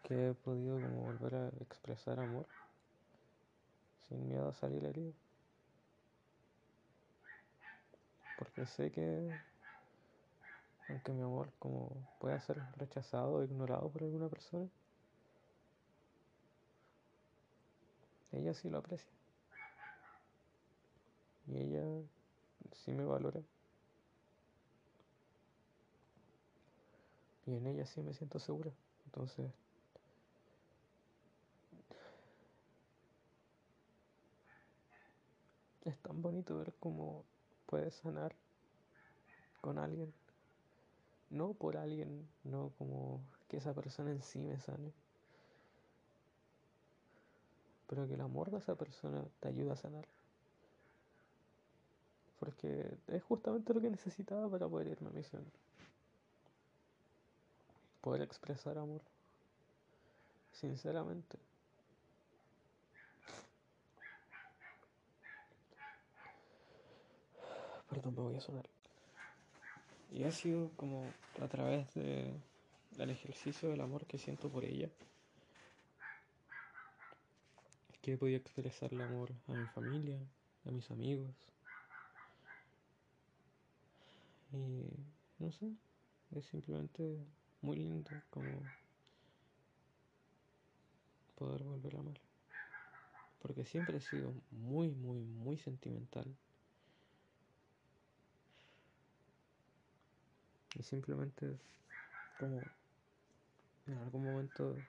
que 0.01 0.29
he 0.29 0.33
podido 0.33 0.81
como 0.81 1.11
volver 1.11 1.35
a 1.35 1.49
expresar 1.61 2.19
amor 2.19 2.47
sin 4.07 4.27
miedo 4.27 4.49
a 4.49 4.53
salir 4.55 4.83
herido. 4.83 5.13
Porque 8.35 8.65
sé 8.65 8.91
que 8.91 9.37
aunque 10.89 11.13
mi 11.13 11.21
amor 11.21 11.51
como 11.59 11.91
pueda 12.19 12.39
ser 12.39 12.57
rechazado 12.77 13.33
o 13.33 13.43
ignorado 13.43 13.89
por 13.89 14.03
alguna 14.03 14.27
persona, 14.27 14.67
ella 18.31 18.53
sí 18.53 18.69
lo 18.69 18.79
aprecia. 18.79 19.11
Y 21.47 21.57
ella 21.57 21.83
sí 22.73 22.91
me 22.91 23.05
valora. 23.05 23.41
Y 27.45 27.55
en 27.55 27.67
ella 27.67 27.85
sí 27.85 28.01
me 28.01 28.13
siento 28.13 28.39
segura. 28.39 28.71
Entonces, 29.05 29.51
es 35.85 35.97
tan 35.99 36.21
bonito 36.21 36.57
ver 36.57 36.73
cómo 36.79 37.23
puedes 37.65 37.95
sanar 37.95 38.35
con 39.61 39.79
alguien. 39.79 40.13
No 41.29 41.53
por 41.53 41.77
alguien, 41.77 42.27
no 42.43 42.71
como 42.77 43.21
que 43.47 43.57
esa 43.57 43.73
persona 43.73 44.11
en 44.11 44.21
sí 44.21 44.39
me 44.39 44.59
sane. 44.59 44.91
Pero 47.87 48.07
que 48.07 48.13
el 48.13 48.21
amor 48.21 48.51
de 48.51 48.57
esa 48.57 48.75
persona 48.75 49.23
te 49.39 49.47
ayuda 49.47 49.73
a 49.73 49.75
sanar. 49.75 50.07
Porque 52.39 52.97
es 53.07 53.23
justamente 53.23 53.73
lo 53.73 53.81
que 53.81 53.89
necesitaba 53.89 54.49
para 54.49 54.67
poder 54.67 54.87
irme 54.87 55.09
a 55.09 55.13
misión. 55.13 55.43
Poder 58.01 58.21
expresar 58.21 58.77
amor. 58.77 59.01
Sinceramente. 60.53 61.37
Perdón, 67.89 68.13
me 68.15 68.21
voy 68.21 68.35
a 68.35 68.41
sonar. 68.41 68.78
Y 70.11 70.23
ha 70.23 70.31
sido 70.31 70.71
como 70.75 71.13
a 71.39 71.47
través 71.47 71.93
de, 71.93 72.33
del 72.97 73.09
ejercicio 73.09 73.69
del 73.69 73.81
amor 73.81 74.05
que 74.05 74.17
siento 74.17 74.49
por 74.49 74.65
ella 74.65 74.89
que 78.01 78.13
he 78.13 78.17
podido 78.17 78.37
expresar 78.37 78.93
el 78.93 79.01
amor 79.01 79.33
a 79.47 79.53
mi 79.53 79.67
familia, 79.67 80.19
a 80.65 80.71
mis 80.71 80.89
amigos. 80.91 81.35
Y 84.51 84.89
no 85.37 85.51
sé, 85.51 85.71
es 86.31 86.45
simplemente 86.45 87.17
muy 87.61 87.77
lindo 87.77 88.21
como 88.29 88.63
poder 91.35 91.63
volver 91.63 91.95
a 91.95 91.99
amar. 91.99 92.19
Porque 93.41 93.65
siempre 93.65 93.97
he 93.97 94.01
sido 94.01 94.33
muy, 94.51 94.91
muy, 94.91 95.23
muy 95.23 95.57
sentimental. 95.57 96.35
Y 100.79 100.83
simplemente 100.83 101.59
como 102.37 102.63
en 103.85 103.97
algún 103.97 104.23
momento, 104.23 104.81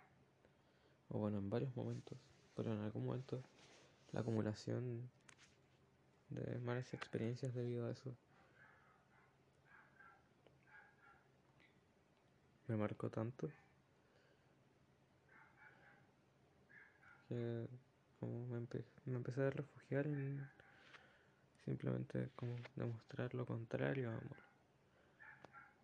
o 1.09 1.19
bueno, 1.19 1.39
en 1.39 1.51
varios 1.51 1.75
momentos, 1.77 2.17
pero 2.55 2.73
en 2.73 2.81
algún 2.81 3.07
momento 3.07 3.43
la 4.13 4.21
acumulación 4.21 5.11
de 6.29 6.59
malas 6.61 6.95
experiencias 6.95 7.53
debido 7.55 7.87
a 7.87 7.91
eso 7.91 8.15
me 12.69 12.77
marcó 12.77 13.11
tanto 13.11 13.51
que 17.29 17.67
como 18.21 18.47
me, 18.47 18.59
empe 18.59 18.85
me 19.07 19.17
empecé 19.17 19.43
a 19.43 19.51
refugiar 19.51 20.07
en 20.07 20.49
simplemente 21.65 22.29
como 22.37 22.55
demostrar 22.77 23.35
lo 23.35 23.45
contrario 23.45 24.11
a 24.11 24.13
amor. 24.13 24.50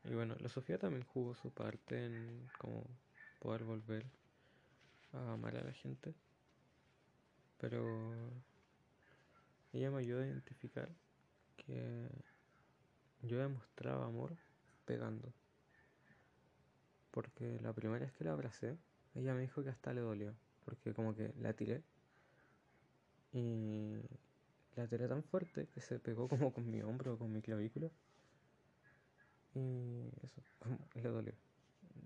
Y 0.09 0.15
bueno, 0.15 0.37
la 0.39 0.49
Sofía 0.49 0.79
también 0.79 1.05
jugó 1.05 1.35
su 1.35 1.51
parte 1.51 2.05
en 2.05 2.49
como 2.59 2.85
poder 3.41 3.65
volver 3.65 4.07
a 5.13 5.33
amar 5.33 5.57
a 5.57 5.65
la 5.65 5.73
gente. 5.73 6.15
Pero 7.59 8.15
ella 9.73 9.91
me 9.91 9.99
ayudó 9.99 10.23
a 10.23 10.27
identificar 10.27 10.89
que 11.57 12.09
yo 13.23 13.39
demostraba 13.39 14.07
amor 14.07 14.37
pegando. 14.85 15.33
Porque 17.11 17.59
la 17.61 17.73
primera 17.73 18.05
vez 18.05 18.13
que 18.13 18.25
la 18.25 18.33
abracé, 18.33 18.77
ella 19.15 19.35
me 19.35 19.41
dijo 19.41 19.65
que 19.65 19.71
hasta 19.71 19.93
le 19.93 20.03
dolió. 20.03 20.35
Porque 20.65 20.95
como 20.95 21.17
que 21.17 21.33
la 21.41 21.53
tiré. 21.53 21.83
Y 23.33 23.97
la 24.77 24.87
tiré 24.87 25.09
tan 25.09 25.25
fuerte 25.25 25.67
que 25.75 25.81
se 25.81 25.99
pegó 25.99 26.29
como 26.29 26.53
con 26.53 26.71
mi 26.71 26.81
hombro 26.83 27.15
o 27.15 27.19
con 27.19 27.33
mi 27.33 27.43
clavícula. 27.43 27.91
Y 29.57 30.13
eso, 30.23 30.43
como 30.59 30.79
le 30.95 31.09
dolió. 31.09 31.33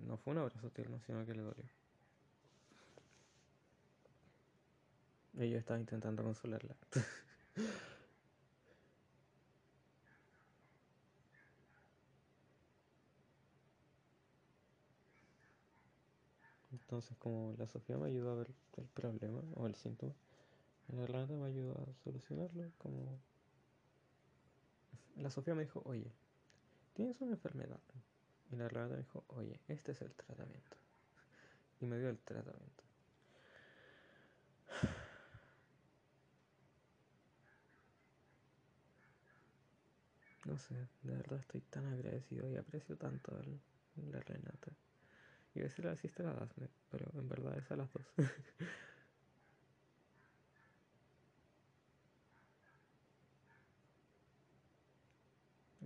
No 0.07 0.17
fue 0.17 0.33
un 0.33 0.39
abrazo 0.39 0.71
tierno, 0.71 1.01
sino 1.01 1.27
que 1.27 1.35
le 1.35 1.43
dolió. 1.43 1.65
Y 5.35 5.51
yo 5.51 5.59
estaba 5.59 5.81
intentando 5.81 6.23
consolarla. 6.23 6.77
Entonces, 16.73 17.17
como 17.19 17.55
la 17.59 17.67
Sofía 17.67 17.97
me 17.99 18.07
ayudó 18.07 18.31
a 18.31 18.37
ver 18.37 18.51
el 18.77 18.87
problema 18.87 19.43
o 19.55 19.67
el 19.67 19.75
síntoma, 19.75 20.15
la 20.89 21.05
Renata 21.05 21.35
me 21.35 21.49
ayudó 21.49 21.73
a 21.73 21.95
solucionarlo. 22.05 22.71
Como 22.79 23.19
la 25.17 25.31
Sofía 25.31 25.57
me 25.57 25.65
dijo, 25.65 25.83
oye, 25.85 26.13
tienes 26.93 27.21
una 27.21 27.33
enfermedad. 27.33 27.81
Y 28.51 28.57
la 28.57 28.69
me 28.69 28.97
dijo, 28.97 29.25
oye, 29.29 29.61
este 29.69 29.93
es 29.93 30.03
el 30.03 30.13
tratamiento. 30.13 30.77
Y 31.81 31.87
me 31.87 31.99
dio 31.99 32.09
el 32.09 32.19
tratamiento. 32.19 32.85
No 40.47 40.59
sé, 40.59 40.75
de 41.03 41.15
verdad 41.15 41.39
estoy 41.39 41.61
tan 41.61 41.87
agradecido 41.87 42.49
y 42.51 42.57
aprecio 42.57 42.97
tanto 42.97 43.37
a 43.37 43.43
la 44.11 44.21
Renata. 44.21 44.73
Iba 45.55 45.67
a 45.67 45.69
decir 45.69 45.87
a 45.87 45.91
la 45.91 45.97
sister 45.97 46.27
Dafne, 46.27 46.69
pero 46.91 47.11
en 47.15 47.29
verdad 47.29 47.57
es 47.59 47.71
a 47.71 47.77
las 47.77 47.93
dos. 47.93 48.07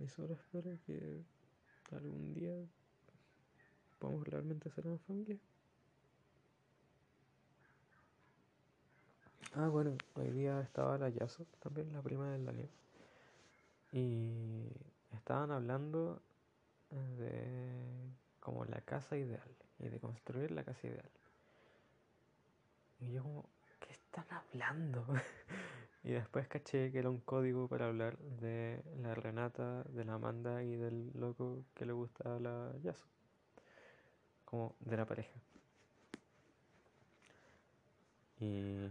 y 0.05 0.07
solo 0.07 0.35
espero 0.35 0.77
que 0.85 1.23
algún 1.91 2.33
día 2.35 2.53
podamos 3.97 4.27
realmente 4.27 4.69
ser 4.69 4.85
una 4.85 4.99
familia. 4.99 5.39
Ah, 9.55 9.67
bueno, 9.69 9.97
hoy 10.13 10.29
día 10.29 10.61
estaba 10.61 10.99
la 10.99 11.09
Yaso, 11.09 11.47
también 11.59 11.91
la 11.91 12.03
prima 12.03 12.29
del 12.31 12.45
Daniel. 12.45 12.69
Y 13.93 14.67
estaban 15.13 15.49
hablando 15.49 16.21
de 17.17 18.13
como 18.41 18.63
la 18.65 18.81
casa 18.81 19.17
ideal 19.17 19.55
y 19.79 19.87
de 19.87 19.99
construir 19.99 20.51
la 20.51 20.63
casa 20.63 20.85
ideal. 20.85 21.09
Y 22.99 23.13
yo 23.13 23.23
como, 23.23 23.49
¿qué 23.79 23.91
están 23.91 24.25
hablando? 24.29 25.07
y 26.05 26.11
después 26.11 26.47
caché 26.47 26.91
que 26.91 26.99
era 26.99 27.09
un 27.09 27.19
código 27.19 27.67
para 27.67 27.87
hablar 27.87 28.15
de 28.19 28.79
la 29.01 29.15
Renata, 29.15 29.81
de 29.85 30.05
la 30.05 30.13
Amanda 30.13 30.63
y 30.63 30.75
del 30.75 31.11
loco 31.15 31.65
que 31.73 31.83
le 31.83 31.93
gusta 31.93 32.39
la 32.39 32.71
Yasu. 32.83 33.07
Como 34.45 34.75
de 34.81 34.97
la 34.97 35.05
pareja. 35.07 35.33
Y 38.39 38.87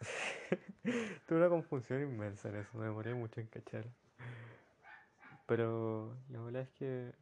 tuve 1.28 1.38
una 1.38 1.48
confusión 1.48 2.02
inmensa 2.02 2.48
en 2.48 2.56
eso, 2.56 2.76
me 2.76 2.86
demoré 2.86 3.14
mucho 3.14 3.40
en 3.40 3.46
cachar. 3.46 3.86
Pero 5.46 6.16
la 6.28 6.40
verdad 6.40 6.62
es 6.62 6.70
que 6.70 7.12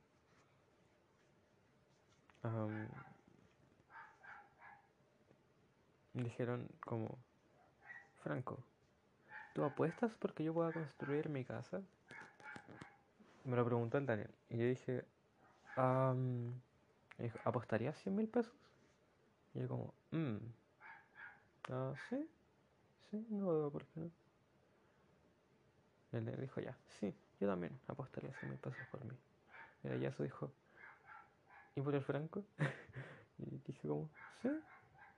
dijeron 6.15 6.69
como, 6.81 7.19
Franco, 8.23 8.63
¿tú 9.59 9.65
apuestas 9.65 10.13
porque 10.21 10.45
yo 10.45 10.55
pueda 10.55 10.71
construir 10.71 11.29
mi 11.29 11.45
casa? 11.45 11.83
Me 13.45 13.57
lo 13.57 13.65
preguntó 13.65 13.99
el 13.99 14.07
Daniel. 14.07 14.31
Y 14.51 14.57
yo 14.57 14.65
dije, 14.67 15.05
¿apostarías 17.43 17.99
100 17.99 18.15
mil 18.15 18.29
pesos? 18.29 18.55
Y 19.55 19.59
yo 19.63 19.67
como, 19.67 19.93
mmm, 20.13 20.37
sí, 22.09 22.31
sí, 23.11 23.27
no 23.31 23.49
veo 23.49 23.69
por 23.73 23.85
qué 23.87 23.99
no. 23.99 24.11
Él 26.13 26.25
le 26.25 26.37
dijo, 26.37 26.61
ya, 26.61 26.79
sí, 27.01 27.13
yo 27.41 27.49
también 27.49 27.73
apostaría 27.89 28.33
100 28.35 28.51
mil 28.51 28.61
pesos 28.61 28.87
por 28.93 29.05
mí. 29.05 29.17
Y 29.83 29.89
ella 29.89 30.13
se 30.13 30.23
dijo, 30.23 30.53
¿y 31.75 31.81
por 31.81 31.97
el 31.97 32.03
Franco? 32.03 32.45
y 33.39 33.59
dije 33.67 33.89
como, 33.89 34.09
sí, 34.41 34.51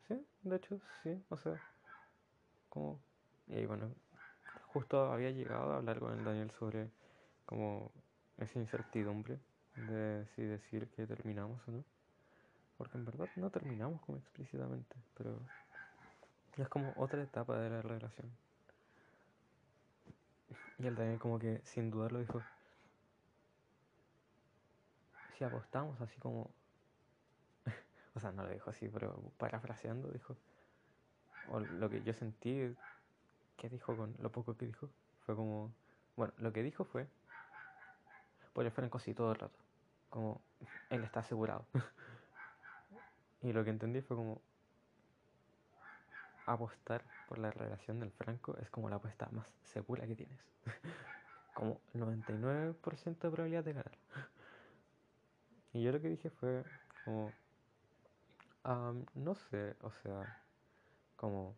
sí, 0.08 0.26
de 0.44 0.56
hecho, 0.56 0.80
sí, 1.02 1.22
o 1.28 1.36
sea, 1.36 1.58
como... 2.70 2.98
Y 3.46 3.56
ahí, 3.56 3.66
bueno, 3.66 3.90
justo 4.72 5.12
había 5.12 5.30
llegado 5.30 5.72
a 5.72 5.76
hablar 5.76 5.98
con 5.98 6.18
el 6.18 6.24
Daniel 6.24 6.50
sobre 6.52 6.90
como 7.46 7.90
esa 8.38 8.58
incertidumbre 8.58 9.38
de 9.76 10.26
si 10.34 10.42
decir 10.42 10.88
que 10.88 11.06
terminamos 11.06 11.60
o 11.68 11.72
no. 11.72 11.84
Porque 12.78 12.96
en 12.96 13.04
verdad 13.04 13.28
no 13.36 13.50
terminamos 13.50 14.00
como 14.02 14.18
explícitamente, 14.18 14.96
pero 15.16 15.38
es 16.56 16.68
como 16.68 16.92
otra 16.96 17.22
etapa 17.22 17.58
de 17.58 17.70
la 17.70 17.82
relación. 17.82 18.30
Y 20.78 20.86
el 20.86 20.94
Daniel 20.94 21.18
como 21.18 21.38
que 21.38 21.60
sin 21.64 21.90
dudarlo 21.90 22.20
dijo, 22.20 22.40
si 25.36 25.44
apostamos 25.44 26.00
así 26.00 26.18
como, 26.20 26.50
o 28.14 28.20
sea, 28.20 28.32
no 28.32 28.44
lo 28.44 28.50
dijo 28.50 28.70
así, 28.70 28.88
pero 28.88 29.20
parafraseando 29.36 30.08
dijo, 30.08 30.36
o 31.48 31.60
lo 31.60 31.90
que 31.90 32.02
yo 32.02 32.14
sentí, 32.14 32.74
que 33.60 33.68
dijo 33.68 33.94
con 33.94 34.16
lo 34.18 34.32
poco 34.32 34.56
que 34.56 34.66
dijo, 34.66 34.88
fue 35.26 35.36
como, 35.36 35.70
bueno, 36.16 36.32
lo 36.38 36.50
que 36.50 36.62
dijo 36.62 36.84
fue, 36.84 37.06
el 38.56 38.70
Franco 38.70 38.98
sí 38.98 39.14
todo 39.14 39.32
el 39.32 39.38
rato, 39.38 39.58
como, 40.08 40.40
él 40.88 41.04
está 41.04 41.20
asegurado. 41.20 41.66
y 43.42 43.52
lo 43.52 43.62
que 43.62 43.70
entendí 43.70 44.00
fue 44.00 44.16
como, 44.16 44.40
apostar 46.46 47.04
por 47.28 47.38
la 47.38 47.50
relación 47.50 48.00
del 48.00 48.10
Franco 48.10 48.56
es 48.56 48.70
como 48.70 48.88
la 48.88 48.96
apuesta 48.96 49.28
más 49.30 49.46
segura 49.62 50.06
que 50.06 50.16
tienes. 50.16 50.40
como 51.54 51.80
99% 51.94 53.04
de 53.04 53.30
probabilidad 53.30 53.64
de 53.64 53.72
ganar. 53.74 53.98
y 55.74 55.82
yo 55.82 55.92
lo 55.92 56.00
que 56.00 56.08
dije 56.08 56.30
fue 56.30 56.64
como, 57.04 57.30
no 59.14 59.34
sé, 59.34 59.76
o 59.82 59.90
sea, 59.90 60.42
como... 61.16 61.54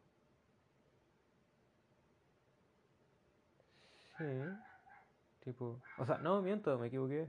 Tipo... 5.44 5.80
O 5.98 6.06
sea, 6.06 6.18
no, 6.18 6.40
miento, 6.42 6.78
me 6.78 6.88
equivoqué. 6.88 7.28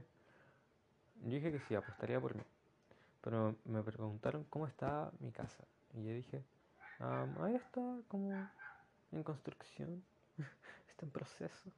Yo 1.22 1.30
dije 1.30 1.52
que 1.52 1.60
sí, 1.60 1.74
apostaría 1.74 2.20
por 2.20 2.34
mí. 2.34 2.42
Pero 3.22 3.56
me 3.64 3.82
preguntaron 3.82 4.44
cómo 4.44 4.66
estaba 4.66 5.10
mi 5.20 5.32
casa. 5.32 5.64
Y 5.94 6.04
yo 6.04 6.12
dije, 6.12 6.44
ahí 6.98 7.54
está 7.54 7.80
como 8.08 8.48
en 9.12 9.22
construcción, 9.22 10.04
está 10.90 11.06
en 11.06 11.10
proceso, 11.10 11.70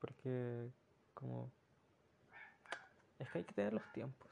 porque 0.00 0.70
como 1.14 1.50
es 3.18 3.30
que 3.30 3.38
hay 3.38 3.44
que 3.44 3.54
tener 3.54 3.72
los 3.72 3.92
tiempos. 3.92 4.30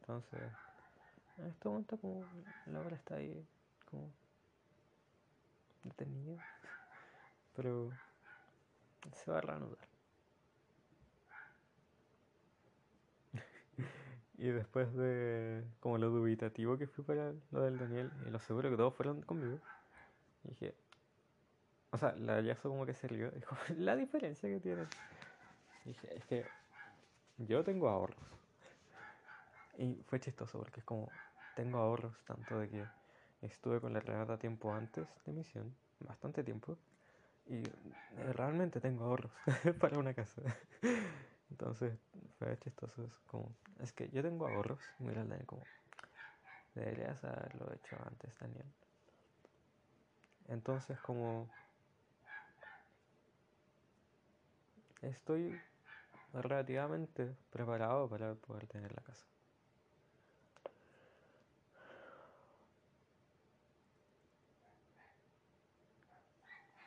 Entonces, 0.00 0.40
en 1.38 1.46
este 1.46 1.68
momento 1.68 1.96
como 1.98 2.24
la 2.66 2.80
obra 2.80 2.96
está 2.96 3.16
ahí 3.16 3.46
como 3.90 4.10
detenida, 5.84 6.44
pero 7.56 7.90
se 9.12 9.30
va 9.30 9.38
a 9.38 9.40
reanudar. 9.40 9.88
Y 14.38 14.48
después 14.48 14.92
de 14.94 15.64
como 15.80 15.98
lo 15.98 16.10
dubitativo 16.10 16.76
que 16.76 16.86
fui 16.88 17.04
para 17.04 17.32
lo 17.52 17.62
del 17.62 17.78
Daniel, 17.78 18.10
y 18.26 18.30
lo 18.30 18.40
seguro 18.40 18.70
que 18.70 18.76
todos 18.76 18.94
fueron 18.94 19.22
conmigo, 19.22 19.60
dije, 20.44 20.74
o 21.92 21.98
sea, 21.98 22.14
la 22.16 22.40
Yaso 22.40 22.70
como 22.70 22.86
que 22.86 22.94
se 22.94 23.06
dijo, 23.06 23.56
la 23.76 23.94
diferencia 23.96 24.48
que 24.48 24.60
tiene. 24.60 24.86
Dije, 25.84 26.16
es 26.16 26.24
que 26.24 26.44
yo 27.38 27.62
tengo 27.62 27.88
ahorros. 27.88 28.16
Y 29.78 29.94
fue 30.06 30.20
chistoso 30.20 30.58
porque 30.58 30.80
es 30.80 30.86
como, 30.86 31.10
tengo 31.54 31.78
ahorros 31.78 32.14
tanto 32.24 32.58
de 32.58 32.68
que 32.68 32.84
estuve 33.42 33.80
con 33.80 33.92
la 33.92 34.00
Renata 34.00 34.38
tiempo 34.38 34.72
antes 34.72 35.06
de 35.26 35.32
misión, 35.32 35.74
bastante 36.00 36.42
tiempo, 36.42 36.78
y 37.46 37.62
realmente 38.34 38.80
tengo 38.80 39.04
ahorros 39.04 39.32
para 39.80 39.98
una 39.98 40.14
casa. 40.14 40.42
Entonces 41.50 41.98
fue 42.38 42.58
chistoso 42.58 43.04
eso, 43.04 43.20
como, 43.26 43.52
es 43.80 43.92
que 43.92 44.08
yo 44.10 44.22
tengo 44.22 44.46
ahorros, 44.46 44.94
mira 44.98 45.22
el 45.22 45.28
Daniel 45.28 45.46
como, 45.46 45.66
deberías 46.74 47.22
haberlo 47.24 47.72
hecho 47.74 47.96
antes, 48.06 48.38
Daniel. 48.38 48.66
Entonces 50.48 50.98
como, 51.00 51.48
estoy 55.02 55.60
relativamente 56.32 57.36
preparado 57.50 58.08
para 58.08 58.34
poder 58.34 58.66
tener 58.66 58.92
la 58.92 59.02
casa. 59.02 59.26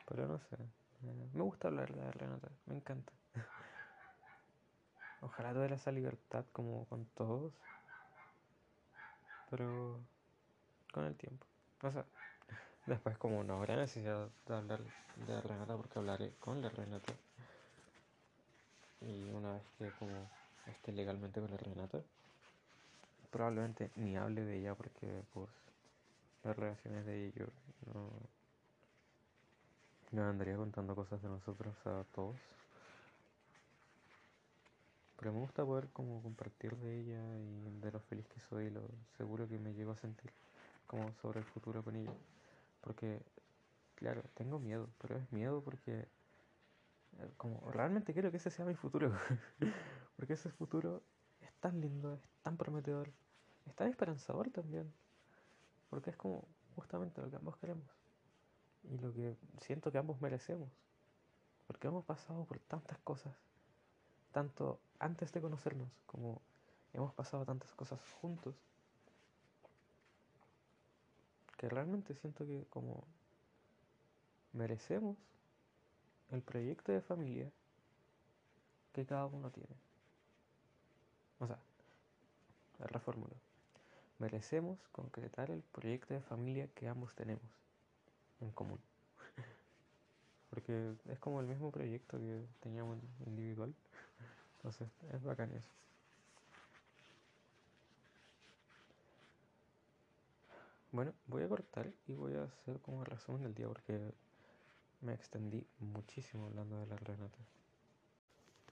Pero 0.06 0.28
no 0.28 0.39
sé, 0.39 0.58
me 1.34 1.44
gusta 1.44 1.68
hablar 1.68 1.94
de 1.94 2.12
Renata, 2.12 2.50
me 2.68 2.76
encanta. 2.76 3.12
Ojalá 5.22 5.54
tuviera 5.54 5.76
esa 5.76 5.91
libertad 5.91 6.46
como 6.52 6.86
con 6.86 7.06
todos. 7.15 7.54
Pero 9.50 10.00
con 10.94 11.06
el 11.06 11.15
tiempo. 11.15 11.46
O 11.82 11.91
sea, 11.91 12.06
después 12.86 13.18
como 13.18 13.44
no 13.44 13.56
habrá 13.56 13.76
necesidad 13.76 14.30
de 14.48 14.54
hablar 14.56 14.82
de 15.15 15.41
Renata 15.41 15.76
porque 15.76 16.00
hablaré 16.00 16.32
con 16.39 16.62
la 16.62 16.70
Renata. 16.70 17.13
Y 19.02 19.30
una 19.32 19.54
vez 19.54 19.63
que 19.78 19.91
como 19.91 20.30
esté 20.65 20.91
legalmente 20.91 21.41
con 21.41 21.52
la 21.52 21.58
Renata, 21.58 22.02
probablemente 23.30 23.91
ni 23.96 24.15
hable 24.15 24.46
de 24.46 24.60
ella 24.60 24.76
porque 24.76 25.24
pues 25.34 25.50
las 26.44 26.56
relaciones 26.56 27.06
de 27.06 27.28
ellos 27.28 27.50
no, 27.94 28.10
no 30.15 30.30
andaría 30.30 30.56
contando 30.56 30.95
cosas 30.95 31.21
de 31.21 31.28
nosotros 31.28 31.75
a 31.86 32.06
todos. 32.13 32.38
Pero 35.17 35.34
me 35.34 35.39
gusta 35.39 35.65
poder 35.65 35.89
como 35.89 36.21
compartir 36.21 36.75
de 36.78 36.99
ella 36.99 37.38
y 37.38 37.82
de 37.82 37.91
lo 37.91 37.99
feliz 37.99 38.28
que 38.28 38.39
soy 38.49 38.65
y 38.65 38.69
lo 38.69 38.82
seguro 39.17 39.47
que 39.47 39.60
me 39.60 39.73
llego 39.73 39.91
a 39.91 39.97
sentir 39.97 40.32
como 40.88 41.12
sobre 41.21 41.39
el 41.39 41.45
futuro 41.45 41.84
con 41.84 41.95
ella. 41.95 42.13
Porque, 42.82 43.21
claro, 43.95 44.23
tengo 44.36 44.60
miedo, 44.60 44.89
pero 44.99 45.17
es 45.17 45.32
miedo 45.32 45.62
porque 45.62 46.08
eh, 47.19 47.32
como 47.38 47.69
realmente 47.71 48.13
quiero 48.13 48.32
que 48.32 48.38
ese 48.38 48.51
sea 48.51 48.65
mi 48.65 48.75
futuro. 48.75 49.12
porque 50.15 50.34
ese 50.34 50.49
futuro 50.49 51.01
es 51.41 51.51
tan 51.60 51.82
lindo, 51.82 52.13
es 52.13 52.21
tan 52.41 52.56
prometedor, 52.56 53.12
es 53.65 53.75
tan 53.75 53.89
esperanzador 53.89 54.49
también. 54.49 54.93
Porque 55.89 56.10
es 56.10 56.17
como 56.17 56.47
justamente 56.75 57.21
lo 57.21 57.30
que 57.30 57.36
ambos 57.36 57.58
queremos. 57.58 58.05
Y 58.89 58.98
lo 58.98 59.13
que 59.13 59.36
siento 59.62 59.91
que 59.91 59.98
ambos 59.98 60.21
merecemos. 60.21 60.69
Porque 61.67 61.88
hemos 61.88 62.06
pasado 62.06 62.45
por 62.45 62.60
tantas 62.60 62.98
cosas 63.00 63.34
tanto 64.36 64.82
antes 65.00 65.32
de 65.32 65.39
conocernos 65.39 65.89
como 66.06 66.41
hemos 66.91 67.13
pasado 67.13 67.45
tantas 67.45 67.74
cosas 67.74 68.02
juntos 68.19 68.54
que 71.58 71.69
realmente 71.69 72.13
siento 72.15 72.45
que 72.45 72.65
como 72.69 73.06
merecemos 74.52 75.15
el 76.32 76.41
proyecto 76.41 76.91
de 76.91 77.00
familia 77.00 77.50
que 78.91 79.06
cada 79.06 79.26
uno 79.28 79.50
tiene. 79.52 79.76
O 81.39 81.48
sea, 81.48 81.60
reformulo. 82.80 83.36
Merecemos 84.19 84.80
concretar 84.91 85.50
el 85.50 85.62
proyecto 85.62 86.13
de 86.13 86.19
familia 86.19 86.67
que 86.76 86.89
ambos 86.89 87.15
tenemos 87.15 87.50
en 88.41 88.52
común. 88.52 88.80
Porque 90.50 90.95
es 91.10 91.19
como 91.19 91.39
el 91.41 91.48
mismo 91.48 91.71
proyecto 91.71 92.17
que 92.17 92.45
teníamos 92.60 92.98
individual. 93.26 93.74
Entonces, 94.58 94.89
es 95.12 95.24
bacán 95.24 95.52
eso. 95.52 95.69
Bueno, 100.91 101.13
voy 101.28 101.43
a 101.43 101.50
cortar 101.50 101.91
y 102.08 102.13
voy 102.13 102.36
a 102.36 102.43
hacer 102.43 102.80
como 102.80 103.02
el 103.02 103.08
resumen 103.08 103.43
del 103.43 103.54
día 103.54 103.67
porque 103.67 104.13
me 105.02 105.13
extendí 105.13 105.67
muchísimo 105.80 106.45
hablando 106.45 106.78
de 106.78 106.86
la 106.88 106.95
Renata. 106.95 107.38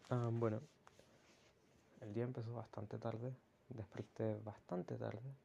Ah, 0.10 0.30
bueno, 0.32 0.62
el 1.99 2.13
día 2.13 2.23
empezó 2.23 2.54
bastante 2.54 2.97
tarde, 2.97 3.36
desperté 3.69 4.39
bastante 4.39 4.95
tarde 4.95 5.36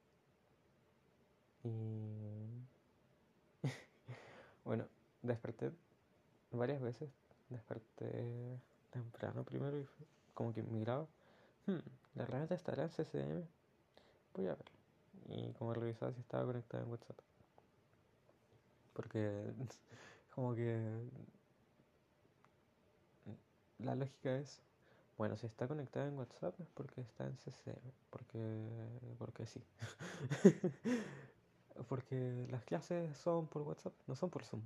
y 1.64 2.57
bueno, 4.68 4.86
desperté 5.22 5.72
varias 6.52 6.82
veces, 6.82 7.08
desperté 7.48 8.60
temprano 8.90 9.42
primero 9.42 9.80
y 9.80 9.86
como 10.34 10.52
que 10.52 10.62
miraba, 10.62 11.06
hmm, 11.66 11.78
la 12.14 12.26
Renata 12.26 12.54
estará 12.54 12.82
en 12.82 12.90
CCM, 12.90 13.46
voy 14.34 14.46
a 14.46 14.54
ver 14.54 14.70
y 15.30 15.52
como 15.54 15.72
revisaba 15.72 16.12
si 16.12 16.20
estaba 16.20 16.44
conectada 16.44 16.82
en 16.82 16.90
WhatsApp. 16.90 17.16
Porque 18.92 19.42
como 20.34 20.54
que 20.54 20.78
la 23.78 23.94
lógica 23.94 24.36
es, 24.36 24.60
bueno, 25.16 25.38
si 25.38 25.46
está 25.46 25.66
conectada 25.66 26.08
en 26.08 26.18
WhatsApp 26.18 26.60
es 26.60 26.68
porque 26.74 27.00
está 27.00 27.24
en 27.24 27.38
CCM, 27.38 27.90
porque, 28.10 28.38
porque 29.18 29.46
sí. 29.46 29.62
porque 31.88 32.46
las 32.50 32.64
clases 32.64 33.16
son 33.16 33.46
por 33.46 33.62
WhatsApp, 33.62 33.94
no 34.06 34.16
son 34.16 34.30
por 34.30 34.44
Zoom. 34.44 34.62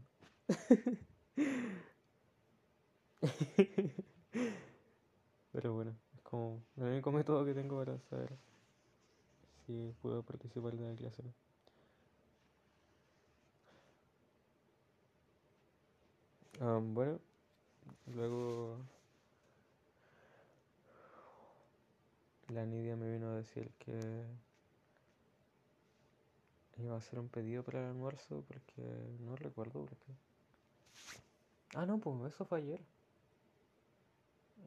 Pero 5.53 5.75
bueno, 5.75 5.94
es 6.14 6.20
como 6.22 6.62
el 6.77 6.85
único 6.85 7.12
método 7.12 7.44
que 7.44 7.55
tengo 7.55 7.79
para 7.79 7.98
saber 8.01 8.37
si 9.66 9.94
puedo 10.01 10.22
participar 10.22 10.77
de 10.77 10.88
la 10.88 10.96
clase. 10.96 11.22
bueno, 16.61 17.18
luego 18.07 18.79
la 22.48 22.64
Nidia 22.64 22.96
me 22.96 23.11
vino 23.11 23.31
a 23.31 23.37
decir 23.37 23.72
que 23.79 24.25
iba 26.82 26.94
a 26.94 26.98
hacer 26.98 27.18
un 27.18 27.28
pedido 27.28 27.62
para 27.62 27.80
el 27.80 27.86
almuerzo 27.86 28.44
porque 28.48 28.82
no 29.20 29.36
recuerdo 29.36 29.84
por 29.84 29.96
qué. 29.96 30.12
Ah, 31.74 31.86
no, 31.86 31.98
pues 31.98 32.34
eso 32.34 32.44
fue 32.44 32.58
ayer. 32.58 32.80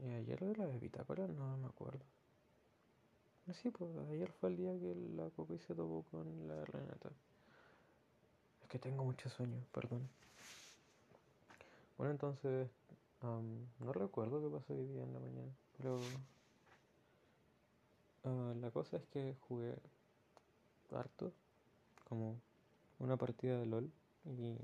Y 0.03 0.09
ayer 0.09 0.39
de 0.39 0.55
la 0.55 0.65
bitácora 0.67 1.27
no 1.27 1.57
me 1.57 1.67
acuerdo. 1.67 2.03
Sí, 3.53 3.69
pues 3.69 3.95
ayer 4.09 4.31
fue 4.31 4.49
el 4.49 4.57
día 4.57 4.71
que 4.79 4.95
la 5.15 5.29
Coco 5.29 5.57
se 5.59 5.75
topó 5.75 6.03
con 6.09 6.47
la 6.47 6.65
Renata. 6.65 7.11
Es 8.63 8.67
que 8.67 8.79
tengo 8.79 9.03
mucho 9.03 9.29
sueño, 9.29 9.63
perdón. 9.71 10.09
Bueno, 11.97 12.11
entonces, 12.11 12.67
no 13.21 13.93
recuerdo 13.93 14.41
qué 14.41 14.49
pasó 14.49 14.73
hoy 14.73 14.85
día 14.87 15.03
en 15.03 15.13
la 15.13 15.19
mañana, 15.19 15.51
pero 15.77 15.99
ah, 18.23 18.53
la 18.59 18.71
cosa 18.71 18.97
es 18.97 19.05
que 19.05 19.35
jugué 19.47 19.75
harto, 20.91 21.31
como 22.05 22.39
una 22.99 23.17
partida 23.17 23.59
de 23.59 23.65
LOL 23.65 23.91
y 24.25 24.57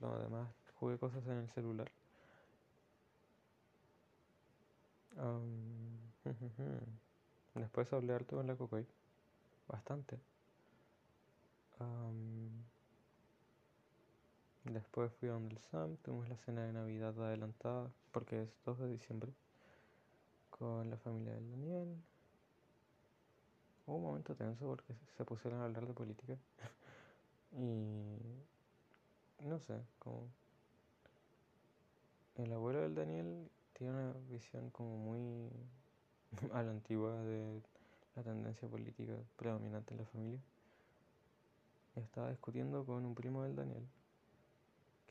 lo 0.00 0.18
demás 0.18 0.48
jugué 0.74 0.98
cosas 0.98 1.24
en 1.26 1.38
el 1.38 1.48
celular. 1.50 1.90
Después 7.54 7.92
hablé 7.92 8.14
harto 8.14 8.36
con 8.36 8.46
la 8.46 8.56
Cocoy. 8.56 8.86
Bastante. 9.68 10.18
después 14.64 15.12
fui 15.14 15.28
a 15.28 15.32
donde 15.32 15.60
Sam. 15.70 15.96
Tuvimos 15.98 16.28
la 16.28 16.36
cena 16.38 16.64
de 16.64 16.72
Navidad 16.72 17.20
adelantada. 17.22 17.90
Porque 18.12 18.42
es 18.42 18.48
2 18.64 18.78
de 18.78 18.88
diciembre. 18.88 19.32
Con 20.50 20.88
la 20.90 20.96
familia 20.96 21.34
del 21.34 21.50
Daniel. 21.50 21.96
Hubo 23.90 23.96
un 23.96 24.04
momento 24.04 24.36
tenso 24.36 24.66
porque 24.66 24.94
se 25.16 25.24
pusieron 25.24 25.60
a 25.60 25.64
hablar 25.64 25.84
de 25.84 25.92
política. 25.92 26.36
y. 27.52 28.14
No 29.44 29.58
sé, 29.58 29.80
como. 29.98 30.28
El 32.36 32.52
abuelo 32.52 32.82
del 32.82 32.94
Daniel 32.94 33.50
tiene 33.72 33.92
una 33.92 34.12
visión 34.30 34.70
como 34.70 34.96
muy 34.96 35.50
a 36.52 36.62
la 36.62 36.70
antigua 36.70 37.20
de 37.24 37.60
la 38.14 38.22
tendencia 38.22 38.68
política 38.68 39.14
predominante 39.34 39.92
en 39.92 39.98
la 39.98 40.06
familia. 40.06 40.40
Estaba 41.96 42.30
discutiendo 42.30 42.86
con 42.86 43.04
un 43.04 43.16
primo 43.16 43.42
del 43.42 43.56
Daniel, 43.56 43.88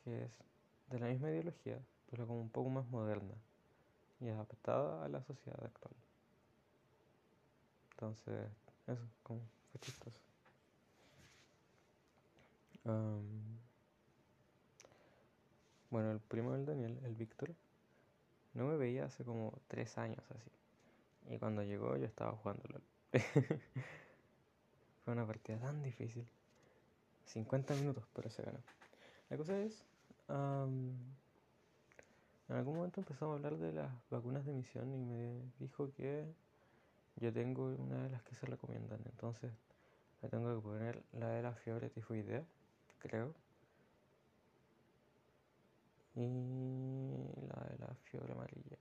que 0.06 0.24
es 0.24 0.32
de 0.90 1.00
la 1.00 1.08
misma 1.08 1.32
ideología, 1.32 1.80
pero 2.10 2.26
como 2.26 2.40
un 2.40 2.50
poco 2.50 2.70
más 2.70 2.88
moderna 2.88 3.36
y 4.22 4.30
adaptada 4.30 5.04
a 5.04 5.10
la 5.10 5.22
sociedad 5.24 5.62
actual. 5.66 5.94
Entonces, 7.92 8.69
eso, 8.94 9.08
como 9.24 9.42
fue 9.72 9.82
chistoso. 9.82 10.20
bueno, 15.92 16.12
el 16.12 16.20
primo 16.20 16.54
del 16.54 16.66
Daniel, 16.66 17.00
el 17.04 17.16
Víctor, 17.16 17.54
no 18.54 18.66
me 18.66 18.78
veía 18.78 19.06
hace 19.06 19.24
como 19.24 19.60
tres 19.68 19.98
años 19.98 20.24
así. 20.32 20.52
Y 21.34 21.38
cuando 21.38 21.64
llegó 21.64 21.96
yo 21.98 22.06
estaba 22.06 22.32
jugando 22.34 22.64
LOL. 22.70 22.84
Fue 25.04 25.14
una 25.14 25.26
partida 25.26 25.60
tan 25.60 25.82
difícil. 25.84 26.28
50 27.26 27.76
minutos, 27.76 28.06
pero 28.14 28.30
se 28.30 28.42
ganó. 28.42 28.60
La 29.30 29.38
cosa 29.38 29.60
es, 29.60 29.84
en 30.28 30.98
algún 32.50 32.78
momento 32.78 33.02
empezamos 33.02 33.34
a 33.34 33.36
hablar 33.36 33.58
de 33.58 33.74
las 33.74 33.92
vacunas 34.10 34.46
de 34.46 34.52
emisión 34.52 34.94
y 34.94 34.98
me 34.98 35.52
dijo 35.60 35.92
que 35.94 36.34
yo 37.20 37.34
tengo 37.34 37.66
una 37.66 38.04
de 38.04 38.10
las 38.10 38.24
que 38.24 38.36
se 38.36 38.46
recomiendan. 38.46 39.00
Entonces, 39.06 39.52
le 40.22 40.30
tengo 40.30 40.56
que 40.56 40.62
poner 40.62 41.04
la 41.14 41.30
de 41.30 41.42
la 41.44 41.54
fiebre 41.54 41.90
tifoidea, 41.90 42.44
creo. 43.00 43.34
Y 46.16 46.28
la 47.48 47.64
de 47.70 47.78
la 47.80 47.96
fiebre 48.04 48.34
amarilla 48.34 48.78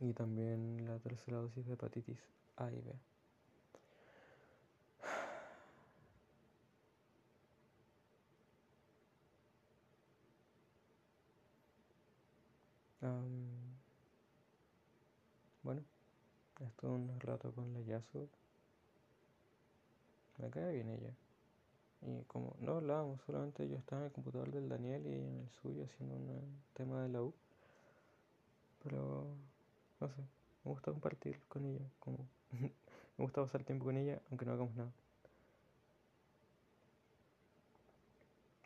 y 0.00 0.12
también 0.14 0.84
la 0.86 0.98
tercera 0.98 1.38
dosis 1.38 1.66
de 1.66 1.74
hepatitis 1.74 2.18
A 2.56 2.70
y 2.72 2.80
B. 2.80 2.92
bueno, 15.62 15.82
estuve 16.60 16.90
un 16.90 17.20
rato 17.20 17.52
con 17.52 17.72
la 17.72 17.80
Yasu. 17.80 18.28
Me 20.38 20.50
cae 20.50 20.72
bien 20.72 20.88
ella. 20.88 21.14
Y 22.02 22.24
como 22.24 22.56
no 22.60 22.76
hablábamos, 22.76 23.20
solamente 23.22 23.68
yo 23.68 23.76
estaba 23.76 24.02
en 24.02 24.06
el 24.06 24.12
computador 24.12 24.50
del 24.50 24.68
Daniel 24.68 25.06
y 25.06 25.14
en 25.14 25.38
el 25.40 25.50
suyo 25.50 25.84
haciendo 25.84 26.16
un 26.16 26.62
tema 26.72 27.02
de 27.02 27.08
la 27.10 27.22
U. 27.22 27.34
Pero 28.82 29.26
no 30.00 30.08
sé, 30.08 30.22
me 30.64 30.70
gusta 30.70 30.90
compartir 30.92 31.38
con 31.48 31.66
ella, 31.66 31.84
como 31.98 32.26
me 32.52 32.70
gusta 33.18 33.42
pasar 33.42 33.64
tiempo 33.64 33.84
con 33.84 33.98
ella 33.98 34.20
aunque 34.30 34.46
no 34.46 34.52
hagamos 34.52 34.74
nada. 34.74 34.90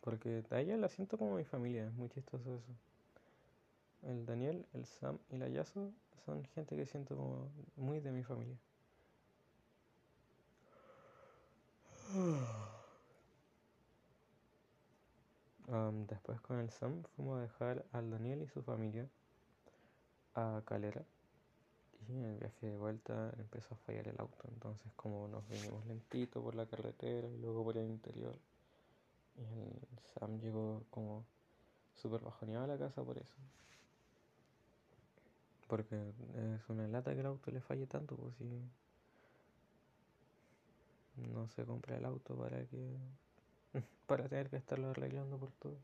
Porque 0.03 0.45
a 0.51 0.61
ella 0.61 0.77
la 0.77 0.89
siento 0.89 1.19
como 1.19 1.37
mi 1.37 1.45
familia, 1.45 1.87
es 1.87 1.95
muy 1.95 2.09
chistoso 2.11 2.55
eso. 2.55 2.94
El 4.07 4.27
Daniel, 4.27 4.67
el 4.75 4.85
Sam 4.85 5.19
y 5.31 5.39
la 5.39 5.49
Yaso 5.49 5.93
son 6.27 6.45
gente 6.55 6.77
que 6.77 6.85
siento 6.87 7.49
muy 7.77 8.01
de 8.01 8.13
mi 8.13 8.23
familia. 8.23 8.59
después 16.07 16.41
con 16.43 16.59
el 16.59 16.71
Sam 16.71 17.03
fuimos 17.17 17.39
a 17.39 17.43
dejar 17.43 17.85
al 17.93 18.11
Daniel 18.11 18.43
y 18.43 18.49
su 18.49 18.63
familia 18.63 19.09
a 20.35 20.61
Calera 20.67 21.03
Y 22.09 22.13
en 22.13 22.25
el 22.25 22.39
viaje 22.39 22.67
de 22.67 22.77
vuelta 22.77 23.33
empezó 23.39 23.75
a 23.75 23.79
fallar 23.79 24.07
el 24.09 24.21
auto, 24.21 24.47
entonces 24.53 24.93
como 24.95 25.27
nos 25.29 25.49
vinimos 25.49 25.87
lentito 25.87 26.43
por 26.43 26.55
la 26.55 26.67
carretera 26.67 27.29
y 27.29 27.39
luego 27.39 27.65
por 27.65 27.79
el 27.79 27.89
interior. 27.89 28.37
Y 29.37 29.43
el 29.43 29.99
Sam 30.13 30.39
llegó 30.41 30.83
como 30.91 31.25
súper 31.95 32.21
bajoneado 32.21 32.65
a 32.65 32.69
la 32.69 32.79
casa 32.79 33.03
por 33.03 33.17
eso. 33.17 33.35
Porque 35.67 35.97
es 35.97 36.69
una 36.69 36.87
lata 36.89 37.15
que 37.15 37.21
el 37.21 37.27
auto 37.27 37.51
le 37.51 37.61
falle 37.61 37.87
tanto, 37.87 38.17
pues 38.17 38.35
si 38.37 38.45
no 41.17 41.49
se 41.49 41.65
compra 41.65 41.97
el 41.97 42.05
auto 42.05 42.37
para 42.37 42.65
que 42.67 42.97
para 44.07 44.29
tener 44.29 44.51
que 44.51 44.57
estarlo 44.57 44.91
arreglando 44.91 45.39
por 45.39 45.51
todo. 45.53 45.77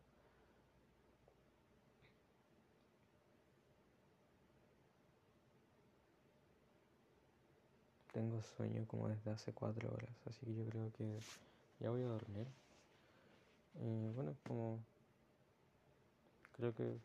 Tengo 8.13 8.43
sueño 8.43 8.85
como 8.89 9.09
desde 9.09 9.31
hace 9.31 9.53
cuatro 9.53 9.89
horas, 9.93 10.11
así 10.27 10.45
que 10.45 10.55
yo 10.55 10.65
creo 10.67 10.93
que 10.93 11.19
ya 11.79 11.91
voy 11.91 12.03
a 12.03 12.09
dormir. 12.09 12.47
Y 13.81 14.11
bueno, 14.15 14.35
como 14.47 14.81
creo 16.57 16.75
que 16.75 16.99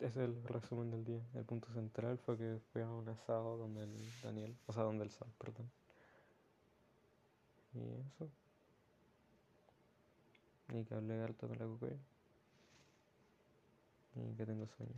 es 0.00 0.16
el 0.16 0.42
resumen 0.44 0.90
del 0.90 1.04
día. 1.04 1.22
El 1.34 1.44
punto 1.44 1.68
central 1.72 2.18
fue 2.18 2.36
que 2.36 2.58
fui 2.72 2.82
a 2.82 2.88
un 2.88 3.08
asado 3.08 3.56
donde 3.56 3.84
el 3.84 3.96
Daniel, 4.22 4.56
o 4.66 4.72
sea, 4.72 4.82
donde 4.82 5.04
el 5.04 5.10
Sam, 5.10 5.28
perdón. 5.38 5.70
Y 7.74 7.78
eso. 7.78 8.28
Y 10.72 10.84
que 10.84 10.94
hablé 10.94 11.20
alto 11.20 11.48
con 11.48 11.58
la 11.58 11.66
cocaína. 11.66 12.00
Y 14.16 14.36
que 14.36 14.46
tengo 14.46 14.66
sueño. 14.66 14.94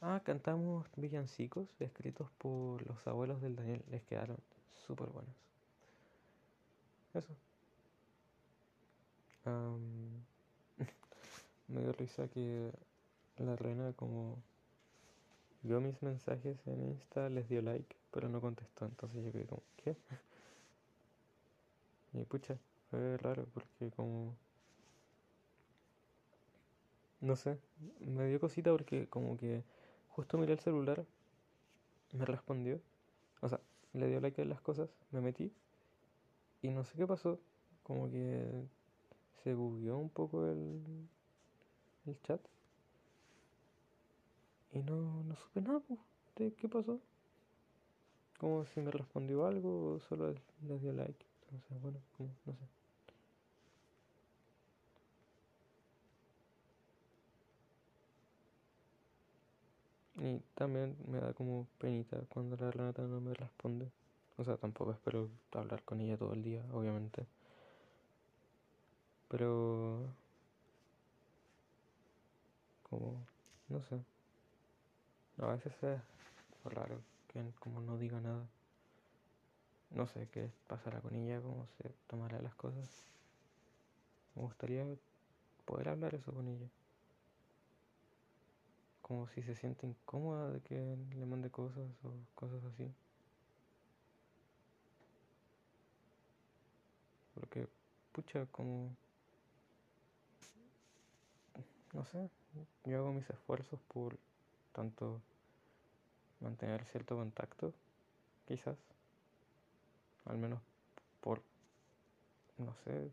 Ah, 0.00 0.20
cantamos 0.24 0.86
villancicos 0.96 1.68
escritos 1.78 2.28
por 2.38 2.84
los 2.86 3.06
abuelos 3.06 3.40
del 3.40 3.56
Daniel. 3.56 3.84
Les 3.88 4.02
quedaron 4.02 4.36
súper 4.86 5.08
buenos. 5.08 5.34
Eso. 7.14 7.34
me 11.68 11.80
dio 11.80 11.92
risa 11.92 12.28
que 12.28 12.72
la 13.42 13.56
reina 13.56 13.92
como 13.94 14.42
vio 15.62 15.80
mis 15.80 16.00
mensajes 16.02 16.56
en 16.66 16.82
Insta, 16.82 17.28
les 17.28 17.48
dio 17.48 17.62
like, 17.62 17.96
pero 18.10 18.28
no 18.28 18.40
contestó. 18.40 18.84
Entonces 18.84 19.24
yo 19.24 19.32
quedé 19.32 19.46
como, 19.46 19.62
¿qué? 19.76 19.96
Y 22.14 22.24
pucha, 22.24 22.58
fue 22.90 23.16
raro 23.16 23.46
porque 23.54 23.90
como... 23.96 24.36
No 27.20 27.36
sé, 27.36 27.58
me 28.00 28.26
dio 28.26 28.40
cosita 28.40 28.70
porque 28.70 29.08
como 29.08 29.36
que 29.36 29.62
justo 30.10 30.36
miré 30.36 30.52
el 30.52 30.58
celular, 30.58 31.06
me 32.12 32.24
respondió, 32.24 32.80
o 33.40 33.48
sea, 33.48 33.60
le 33.92 34.08
dio 34.08 34.20
like 34.20 34.42
a 34.42 34.44
las 34.44 34.60
cosas, 34.60 34.90
me 35.12 35.20
metí 35.20 35.52
y 36.62 36.70
no 36.70 36.84
sé 36.84 36.96
qué 36.96 37.06
pasó, 37.06 37.38
como 37.82 38.10
que 38.10 38.66
se 39.42 39.54
bugueó 39.54 39.98
un 39.98 40.10
poco 40.10 40.46
el, 40.46 40.82
el 42.06 42.20
chat 42.22 42.40
y 44.72 44.78
no, 44.80 45.22
no 45.24 45.36
supe 45.36 45.60
nada 45.60 45.80
de 46.36 46.52
qué 46.54 46.68
pasó. 46.68 46.98
Como 48.38 48.64
si 48.66 48.80
me 48.80 48.90
respondió 48.90 49.46
algo 49.46 49.94
o 49.94 50.00
solo 50.00 50.34
le 50.66 50.78
dio 50.78 50.92
like. 50.92 51.24
Entonces, 51.44 51.82
bueno, 51.82 52.00
como, 52.16 52.30
no 52.46 52.54
sé. 52.54 52.82
Y 60.16 60.40
también 60.54 60.96
me 61.08 61.18
da 61.20 61.32
como 61.34 61.66
penita 61.78 62.18
cuando 62.28 62.56
la 62.56 62.70
Renata 62.70 63.02
no 63.02 63.20
me 63.20 63.34
responde. 63.34 63.90
O 64.36 64.44
sea, 64.44 64.56
tampoco 64.56 64.92
espero 64.92 65.28
hablar 65.52 65.82
con 65.84 66.00
ella 66.00 66.16
todo 66.16 66.32
el 66.32 66.42
día, 66.42 66.64
obviamente. 66.72 67.26
Pero... 69.28 70.06
Como... 72.88 73.26
No 73.68 73.82
sé. 73.82 74.11
A 75.42 75.46
veces 75.46 75.74
es 75.82 76.00
raro 76.64 77.00
que 77.26 77.42
como 77.58 77.80
no 77.80 77.98
diga 77.98 78.20
nada. 78.20 78.46
No 79.90 80.06
sé 80.06 80.28
qué 80.30 80.48
pasará 80.68 81.00
con 81.00 81.16
ella, 81.16 81.40
cómo 81.40 81.66
se 81.78 81.90
tomará 82.06 82.40
las 82.40 82.54
cosas. 82.54 82.88
Me 84.36 84.42
gustaría 84.42 84.86
poder 85.64 85.88
hablar 85.88 86.14
eso 86.14 86.32
con 86.32 86.46
ella. 86.46 86.68
Como 89.02 89.26
si 89.26 89.42
se 89.42 89.56
siente 89.56 89.84
incómoda 89.84 90.48
de 90.48 90.60
que 90.60 90.96
le 91.16 91.26
mande 91.26 91.50
cosas 91.50 91.90
o 92.04 92.12
cosas 92.36 92.62
así. 92.64 92.88
Porque, 97.34 97.66
pucha, 98.12 98.46
como... 98.46 98.94
No 101.92 102.04
sé, 102.04 102.30
yo 102.84 102.98
hago 102.98 103.12
mis 103.12 103.28
esfuerzos 103.28 103.80
por 103.92 104.16
tanto 104.72 105.20
mantener 106.42 106.84
cierto 106.86 107.16
contacto, 107.16 107.72
quizás, 108.46 108.76
al 110.26 110.38
menos 110.38 110.60
por, 111.20 111.42
no 112.58 112.74
sé, 112.84 113.10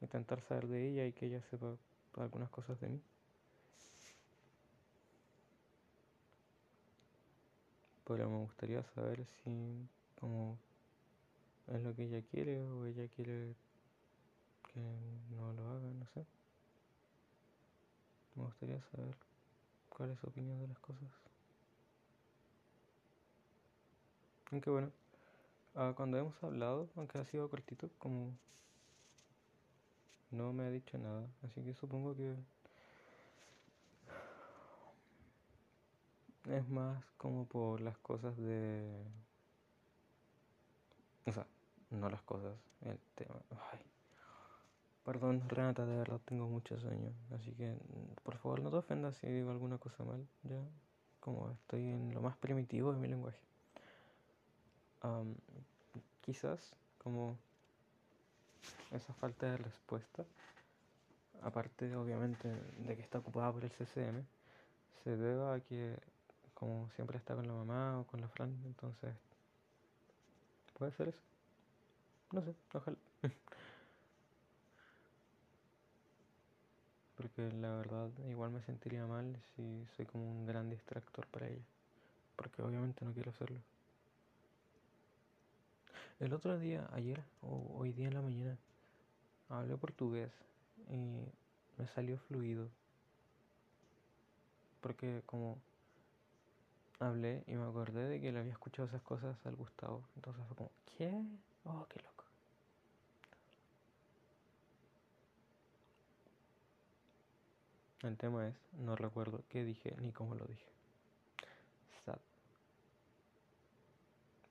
intentar 0.00 0.40
saber 0.42 0.66
de 0.68 0.88
ella 0.88 1.06
y 1.06 1.12
que 1.12 1.26
ella 1.26 1.42
sepa 1.50 1.76
algunas 2.16 2.50
cosas 2.50 2.78
de 2.80 2.88
mí. 2.88 3.00
Pero 8.06 8.28
me 8.28 8.38
gustaría 8.38 8.82
saber 8.94 9.26
si 9.42 9.88
como 10.20 10.58
es 11.68 11.82
lo 11.82 11.94
que 11.94 12.04
ella 12.04 12.22
quiere 12.30 12.62
o 12.62 12.84
ella 12.84 13.08
quiere 13.08 13.54
que 14.72 14.80
no 15.36 15.52
lo 15.54 15.70
haga, 15.70 15.88
no 15.88 16.06
sé. 16.12 16.26
Me 18.34 18.44
gustaría 18.44 18.82
saber 18.90 19.16
cuál 19.88 20.10
es 20.10 20.18
su 20.18 20.26
opinión 20.26 20.60
de 20.60 20.68
las 20.68 20.78
cosas. 20.80 21.23
Aunque 24.54 24.70
bueno, 24.70 24.92
ah, 25.74 25.94
cuando 25.96 26.16
hemos 26.16 26.40
hablado, 26.44 26.88
aunque 26.94 27.18
ha 27.18 27.24
sido 27.24 27.50
cortito, 27.50 27.90
como 27.98 28.38
no 30.30 30.52
me 30.52 30.62
ha 30.62 30.70
dicho 30.70 30.96
nada, 30.96 31.26
así 31.42 31.60
que 31.64 31.74
supongo 31.74 32.14
que 32.14 32.36
es 36.50 36.68
más 36.68 37.04
como 37.16 37.46
por 37.46 37.80
las 37.80 37.98
cosas 37.98 38.36
de... 38.36 39.02
O 41.26 41.32
sea, 41.32 41.48
no 41.90 42.08
las 42.08 42.22
cosas, 42.22 42.54
el 42.82 43.00
tema. 43.16 43.34
Ay. 43.72 43.80
Perdón, 45.02 45.42
Renata, 45.48 45.84
de 45.84 45.96
verdad 45.96 46.20
tengo 46.26 46.46
mucho 46.46 46.78
sueño. 46.78 47.12
Así 47.34 47.50
que, 47.56 47.76
por 48.22 48.38
favor, 48.38 48.62
no 48.62 48.70
te 48.70 48.76
ofendas 48.76 49.16
si 49.16 49.26
digo 49.26 49.50
alguna 49.50 49.78
cosa 49.78 50.04
mal. 50.04 50.24
Ya, 50.44 50.62
como 51.18 51.50
estoy 51.50 51.88
en 51.88 52.14
lo 52.14 52.20
más 52.20 52.36
primitivo 52.36 52.92
de 52.92 53.00
mi 53.00 53.08
lenguaje. 53.08 53.40
Quizás, 56.20 56.74
como 56.98 57.36
esa 58.90 59.12
falta 59.14 59.46
de 59.46 59.56
respuesta, 59.58 60.24
aparte, 61.42 61.94
obviamente, 61.96 62.48
de 62.48 62.96
que 62.96 63.02
está 63.02 63.18
ocupada 63.18 63.52
por 63.52 63.64
el 63.64 63.70
CCM, 63.70 64.24
se 65.02 65.16
deba 65.16 65.54
a 65.54 65.60
que, 65.60 65.96
como 66.54 66.88
siempre 66.96 67.18
está 67.18 67.34
con 67.34 67.46
la 67.46 67.54
mamá 67.54 68.00
o 68.00 68.04
con 68.04 68.20
la 68.20 68.28
Fran, 68.28 68.54
entonces, 68.64 69.14
puede 70.78 70.92
ser 70.92 71.08
eso. 71.08 71.20
No 72.32 72.42
sé, 72.42 72.54
ojalá. 72.72 72.96
porque 77.16 77.50
la 77.52 77.76
verdad 77.76 78.10
igual 78.28 78.50
me 78.50 78.60
sentiría 78.62 79.06
mal 79.06 79.36
si 79.54 79.86
soy 79.96 80.04
como 80.06 80.30
un 80.30 80.46
gran 80.46 80.68
distractor 80.68 81.26
para 81.28 81.48
ella, 81.48 81.64
porque 82.36 82.62
obviamente 82.62 83.04
no 83.04 83.12
quiero 83.12 83.30
hacerlo. 83.30 83.60
El 86.20 86.32
otro 86.32 86.58
día, 86.58 86.88
ayer 86.92 87.22
o 87.42 87.76
hoy 87.76 87.92
día 87.92 88.06
en 88.06 88.14
la 88.14 88.22
mañana, 88.22 88.56
hablé 89.48 89.76
portugués 89.76 90.30
y 90.88 91.26
me 91.76 91.88
salió 91.88 92.18
fluido, 92.18 92.68
porque 94.80 95.22
como 95.26 95.58
hablé 97.00 97.42
y 97.46 97.56
me 97.56 97.64
acordé 97.64 98.08
de 98.08 98.20
que 98.20 98.30
le 98.30 98.38
había 98.38 98.52
escuchado 98.52 98.88
esas 98.88 99.02
cosas 99.02 99.36
al 99.44 99.56
Gustavo, 99.56 100.04
entonces 100.14 100.44
fue 100.46 100.56
como, 100.56 100.70
¿qué? 100.96 101.12
Oh, 101.64 101.86
qué 101.88 102.00
loco. 102.00 102.24
El 108.02 108.16
tema 108.16 108.46
es, 108.46 108.54
no 108.72 108.94
recuerdo 108.96 109.42
qué 109.48 109.64
dije 109.64 109.96
ni 110.00 110.12
cómo 110.12 110.34
lo 110.34 110.44
dije. 110.44 110.73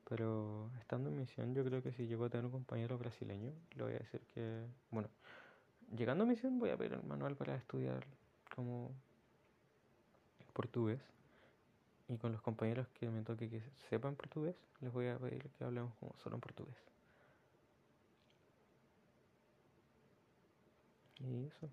Pero 0.10 0.70
estando 0.80 1.10
en 1.10 1.18
misión, 1.18 1.54
yo 1.54 1.64
creo 1.64 1.82
que 1.82 1.92
si 1.94 2.08
llego 2.08 2.26
a 2.26 2.30
tener 2.30 2.46
un 2.46 2.52
compañero 2.52 2.98
brasileño, 2.98 3.54
le 3.76 3.84
voy 3.84 3.94
a 3.94 4.00
decir 4.00 4.22
que, 4.34 4.66
bueno, 4.92 5.10
llegando 5.96 6.24
a 6.24 6.28
misión 6.28 6.60
voy 6.60 6.72
a 6.72 6.76
ver 6.76 6.94
el 6.94 7.04
manual 7.04 7.36
para 7.36 7.56
estudiar 7.56 8.06
como 8.54 8.92
portugués. 10.54 11.00
Y 12.10 12.18
con 12.18 12.32
los 12.32 12.42
compañeros 12.42 12.88
que 13.00 13.10
me 13.10 13.24
toque 13.24 13.50
que 13.50 13.62
sepan 13.90 14.16
portugués, 14.16 14.56
les 14.82 14.92
voy 14.92 15.08
a 15.08 15.18
pedir 15.18 15.50
que 15.58 15.64
hablemos 15.64 15.94
como 15.96 16.14
solo 16.18 16.36
en 16.36 16.42
portugués. 16.42 16.76
Y 21.20 21.46
eso. 21.46 21.70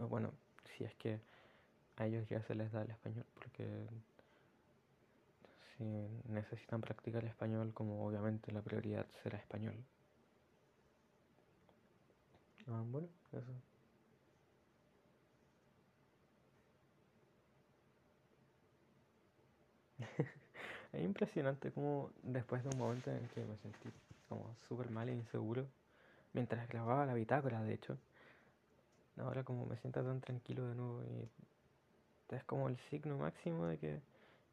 O 0.00 0.08
bueno, 0.08 0.32
si 0.76 0.84
es 0.84 0.94
que 0.94 1.20
a 1.96 2.06
ellos 2.06 2.28
ya 2.28 2.42
se 2.42 2.54
les 2.54 2.72
da 2.72 2.82
el 2.82 2.90
español, 2.90 3.26
porque 3.34 3.86
si 5.76 5.84
necesitan 6.28 6.80
practicar 6.80 7.24
español, 7.24 7.72
como 7.74 8.06
obviamente 8.06 8.52
la 8.52 8.62
prioridad 8.62 9.06
será 9.22 9.38
español. 9.38 9.74
Ah, 12.68 12.82
bueno, 12.86 13.08
eso. 13.32 13.52
es 20.92 21.04
impresionante 21.04 21.70
como 21.72 22.10
después 22.22 22.62
de 22.62 22.70
un 22.70 22.78
momento 22.78 23.10
en 23.10 23.18
el 23.18 23.28
que 23.30 23.40
me 23.44 23.56
sentí 23.58 23.90
como 24.28 24.56
súper 24.68 24.90
mal 24.90 25.08
e 25.08 25.14
inseguro, 25.14 25.66
mientras 26.32 26.68
grababa 26.68 27.06
la 27.06 27.14
bitácora, 27.14 27.62
de 27.62 27.74
hecho, 27.74 27.98
ahora 29.18 29.42
como 29.44 29.66
me 29.66 29.76
siento 29.78 30.02
tan 30.04 30.20
tranquilo 30.20 30.66
de 30.68 30.74
nuevo 30.74 31.02
y 31.02 31.28
es 32.34 32.44
como 32.44 32.68
el 32.68 32.76
signo 32.90 33.16
máximo 33.18 33.66
de 33.66 33.78
que 33.78 34.00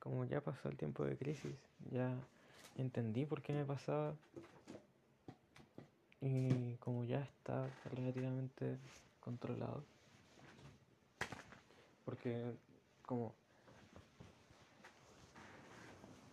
como 0.04 0.26
ya 0.26 0.42
pasó 0.42 0.68
el 0.68 0.76
tiempo 0.76 1.06
de 1.06 1.16
crisis, 1.16 1.56
ya 1.90 2.14
entendí 2.76 3.26
por 3.26 3.42
qué 3.42 3.54
me 3.54 3.64
pasaba 3.64 4.14
y 6.20 6.76
como 6.76 7.06
ya 7.06 7.22
está 7.22 7.70
relativamente 7.86 8.78
controlado. 9.22 9.82
Porque 12.04 12.54
como 13.06 13.34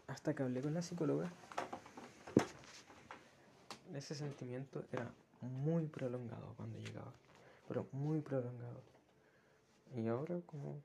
hasta 0.08 0.34
que 0.34 0.42
hablé 0.42 0.62
con 0.62 0.74
la 0.74 0.82
psicóloga, 0.82 1.30
ese 3.94 4.16
sentimiento 4.16 4.82
era 4.90 5.08
muy 5.42 5.86
prolongado 5.86 6.54
cuando 6.56 6.76
llegaba, 6.80 7.12
pero 7.68 7.86
muy 7.92 8.20
prolongado. 8.20 8.82
Y 9.94 10.08
ahora 10.08 10.40
como, 10.46 10.82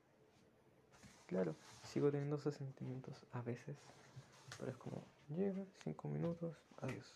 claro, 1.26 1.56
sigo 1.96 2.12
teniendo 2.12 2.36
esos 2.36 2.54
sentimientos 2.54 3.26
a 3.32 3.42
veces, 3.42 3.78
pero 4.60 4.70
es 4.70 4.76
como, 4.76 5.02
llega, 5.30 5.64
cinco 5.82 6.10
minutos, 6.10 6.54
adiós. 6.82 7.14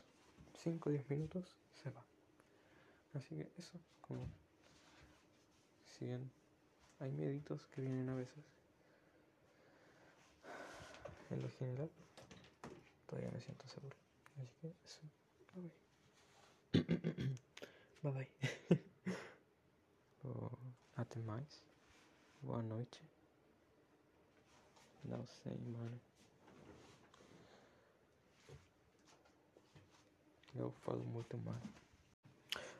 Cinco, 0.56 0.89
diez 0.89 1.10
minutos, 1.10 1.58
se 1.84 1.89
va. 1.89 2.02
Así 3.13 3.36
que 3.36 3.52
eso, 3.58 3.78
como, 4.00 4.26
si 5.84 6.06
bien 6.06 6.32
hay 7.02 7.12
meditos 7.12 7.68
que 7.68 7.82
vienen 7.82 8.08
a 8.08 8.15
veces, 8.15 8.46
en 11.30 11.42
lo 11.42 11.50
general, 11.50 11.92
todavía 13.06 13.32
me 13.32 13.42
siento 13.42 13.68
seguro. 13.68 13.98
Así 14.42 14.54
que 14.62 14.74
eso, 14.86 15.02
bye 18.02 18.13
bye. 18.13 18.13
bye 18.13 18.30
até 20.96 21.20
mais. 21.20 21.65
Boa 22.42 22.63
noite. 22.63 23.09
Não 25.10 25.26
sei, 25.26 25.58
mano. 25.65 26.00
Yo 30.56 30.72
falo 30.84 31.04
muito 31.04 31.36
mal. 31.39 31.60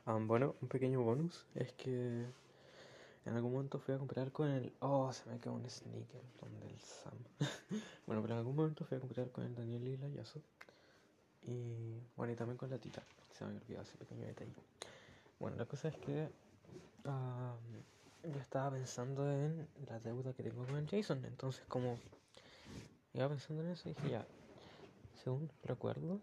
Um, 0.06 0.28
bueno, 0.28 0.56
un 0.62 0.68
pequeño 0.68 1.02
bonus 1.02 1.48
es 1.56 1.72
que 1.74 2.26
en 3.26 3.34
algún 3.34 3.52
momento 3.52 3.80
fui 3.80 3.96
a 3.96 3.98
comprar 3.98 4.32
con 4.32 4.48
el. 4.48 4.72
Oh, 4.80 5.12
se 5.12 5.28
me 5.28 5.40
quedó 5.40 5.54
un 5.54 5.68
sneaker 5.68 6.22
donde 6.40 6.68
el 6.68 6.80
Sam. 6.80 7.18
bueno, 8.06 8.22
pero 8.22 8.36
en 8.36 8.40
algún 8.40 8.56
momento 8.56 8.86
fui 8.86 8.98
a 8.98 9.00
comprar 9.00 9.32
con 9.32 9.46
el 9.46 9.56
Daniel 9.56 9.88
y 9.88 9.98
la 9.98 10.08
Yaso. 10.10 10.40
Y 11.48 12.00
bueno, 12.16 12.32
y 12.34 12.36
también 12.36 12.58
con 12.58 12.70
la 12.70 12.78
Tita. 12.78 13.02
Se 13.32 13.44
me 13.44 13.50
había 13.50 13.62
olvidado 13.62 13.84
ese 13.84 13.98
pequeño 13.98 14.28
detalle. 14.28 14.54
Bueno, 15.40 15.58
la 15.58 15.66
cosa 15.66 15.88
es 15.88 15.98
que. 15.98 16.30
Yo 18.24 18.40
estaba 18.40 18.72
pensando 18.72 19.30
en 19.32 19.68
la 19.88 20.00
deuda 20.00 20.34
que 20.34 20.44
tengo 20.44 20.66
con 20.66 20.88
Jason. 20.88 21.24
Entonces, 21.26 21.64
como. 21.68 21.98
Iba 23.14 23.28
pensando 23.28 23.64
en 23.64 23.70
eso 23.70 23.90
dije, 23.90 24.10
ya. 24.10 24.26
Según 25.24 25.52
recuerdo, 25.64 26.20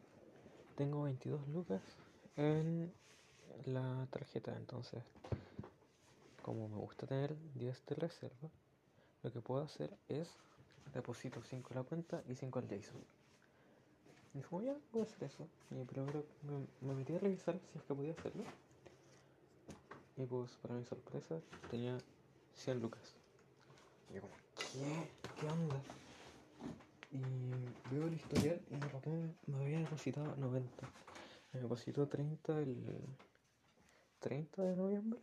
tengo 0.76 1.02
22 1.02 1.48
lucas 1.48 1.82
en 2.37 2.92
la 3.64 4.06
tarjeta. 4.11 4.54
Entonces 4.56 5.02
como 6.46 6.68
me 6.68 6.76
gusta 6.76 7.09
tener 7.09 7.35
10 7.56 7.87
de 7.87 7.94
reserva, 7.96 8.48
lo 9.24 9.32
que 9.32 9.40
puedo 9.40 9.64
hacer 9.64 9.90
es 10.09 10.28
deposito 10.94 11.42
5 11.42 11.70
a 11.72 11.74
la 11.78 11.82
cuenta 11.82 12.22
y 12.28 12.37
5 12.37 12.61
al 12.61 12.68
Jason. 12.68 13.02
Y 14.32 14.38
dije, 14.38 14.64
ya, 14.64 14.76
voy 14.92 15.02
a 15.02 15.04
hacer 15.06 15.24
eso. 15.24 15.48
Y 15.72 15.74
me, 16.85 16.94
metí 16.94 17.16
a 17.16 17.18
revisar 17.18 17.59
si 17.59 17.78
es 17.78 17.82
que 17.82 17.94
podía 17.96 18.12
hacerlo. 18.12 18.44
Y 20.16 20.24
pues, 20.24 20.50
para 20.62 20.74
mi 20.74 20.85
sorpresa, 20.85 21.40
tenía 21.70 21.98
100 22.55 22.81
lucas. 22.81 23.14
Y 24.11 24.14
yo 24.14 24.22
como, 24.22 24.35
¿qué? 24.57 25.11
¿Qué 25.40 25.46
onda? 25.46 25.76
Y 27.12 27.94
veo 27.94 28.07
el 28.07 28.14
historial 28.14 28.61
y 28.70 28.74
mi 28.74 28.88
papá 28.88 29.11
me, 29.46 29.57
había 29.62 29.79
depositado 29.81 30.35
90. 30.37 30.88
Me 31.52 31.61
depositó 31.61 32.09
30 32.09 32.59
el 32.61 33.07
30 34.20 34.62
de 34.62 34.76
noviembre 34.76 35.20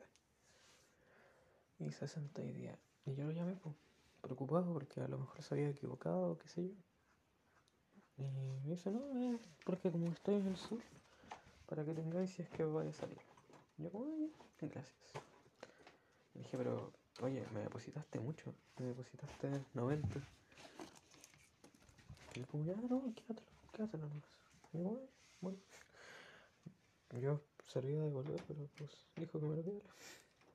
y 1.79 1.91
60 1.91 2.41
días. 2.43 2.77
Y 3.05 3.15
yo 3.15 3.25
lo 3.25 3.31
llamé 3.31 3.57
preocupado 4.21 4.71
porque 4.73 5.01
a 5.01 5.07
lo 5.07 5.17
mejor 5.17 5.41
se 5.41 5.55
había 5.55 5.69
equivocado, 5.69 6.37
qué 6.37 6.47
sé 6.47 6.63
yo. 6.63 6.75
Y 8.17 8.23
me 8.63 8.69
dice, 8.69 8.91
no, 8.91 9.33
es 9.33 9.41
porque 9.65 9.91
como 9.91 10.07
estoy 10.11 10.35
en 10.35 10.47
el 10.47 10.57
sur, 10.57 10.81
para 11.65 11.83
que 11.83 11.93
tengáis 11.93 12.29
si 12.31 12.43
es 12.43 12.49
que 12.49 12.63
vaya 12.63 12.91
a 12.91 12.93
salir. 12.93 13.32
Yo 13.77 13.91
como, 13.91 14.29
gracias. 14.61 14.93
Dije, 16.33 16.57
pero, 16.57 16.91
oye, 17.21 17.45
me 17.53 17.61
depositaste 17.61 18.19
mucho, 18.19 18.53
me 18.77 18.87
depositaste 18.87 19.65
90. 19.73 20.07
Y 22.35 22.39
yo 22.39 22.47
como, 22.47 22.65
ya, 22.65 22.75
no, 22.75 23.13
quédatelo, 23.13 23.47
quédatelo 23.71 24.07
nomás. 24.07 24.23
Y 24.73 24.83
yo, 24.83 24.99
bueno. 25.41 25.57
Yo 27.21 27.39
servía 27.67 27.97
de 27.99 28.05
devolver, 28.05 28.41
pero 28.47 28.67
pues 28.75 28.91
dijo 29.15 29.39
que 29.39 29.45
me 29.45 29.55
lo 29.55 29.63
quedara. 29.63 29.89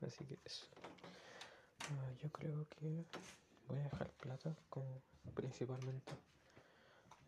Así 0.07 0.25
que 0.25 0.39
eso. 0.45 0.67
Ah, 1.91 2.13
yo 2.21 2.31
creo 2.31 2.67
que 2.69 3.05
voy 3.69 3.79
a 3.79 3.85
dejar 3.85 4.11
plata 4.11 4.57
como 4.69 5.01
principalmente 5.35 6.13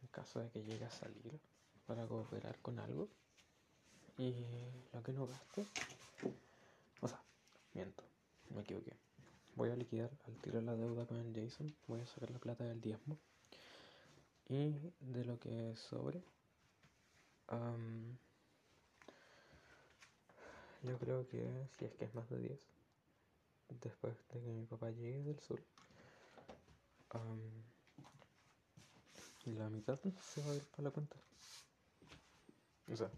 en 0.03 0.09
caso 0.09 0.41
de 0.41 0.51
que 0.51 0.63
llegue 0.65 0.85
a 0.85 0.91
salir 0.91 1.39
para 1.87 2.07
cooperar 2.07 2.59
con 2.61 2.79
algo. 2.81 3.09
Y 4.21 4.35
lo 4.93 5.03
que 5.03 5.13
no 5.15 5.27
gaste, 5.27 5.65
o 7.01 7.09
sea, 7.09 7.19
miento, 7.73 8.05
me 8.55 8.61
equivoqué. 8.61 8.93
Voy 9.57 9.71
a 9.71 9.77
liquidar 9.77 10.11
al 10.27 10.35
tiro 10.43 10.61
la 10.61 10.77
deuda 10.77 11.07
con 11.07 11.17
el 11.17 11.33
Jason, 11.35 11.75
voy 11.89 12.01
a 12.01 12.07
sacar 12.07 12.31
la 12.31 12.39
plata 12.39 12.65
del 12.65 12.83
diezmo. 12.83 13.17
Y 14.51 14.75
de 15.01 15.25
lo 15.25 15.41
que 15.41 15.75
sobre, 15.75 16.23
yo 20.83 20.99
creo 20.99 21.27
que 21.27 21.67
si 21.79 21.87
es 21.87 21.97
que 21.97 22.05
es 22.05 22.15
más 22.15 22.29
de 22.29 22.41
10, 22.41 22.61
después 23.81 24.15
de 24.35 24.41
que 24.43 24.51
mi 24.51 24.67
papá 24.67 24.91
llegue 24.91 25.23
del 25.23 25.41
sur, 25.41 25.63
la 29.47 29.71
mitad 29.71 29.99
se 30.21 30.43
va 30.43 30.53
a 30.53 30.57
ir 30.57 30.65
para 30.67 30.83
la 30.83 30.91
cuenta. 30.91 31.17
O 32.93 32.97
sea, 32.97 33.11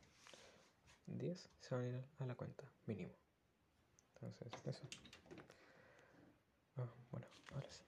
10 1.06 1.50
se 1.60 1.74
van 1.74 1.84
a 1.84 1.88
ir 1.88 2.04
a 2.18 2.26
la 2.26 2.34
cuenta, 2.34 2.64
mínimo. 2.86 3.12
Entonces, 4.14 4.52
eso. 4.66 4.82
Ah, 6.76 6.88
bueno, 7.10 7.26
ahora 7.52 7.68
sí. 7.70 7.82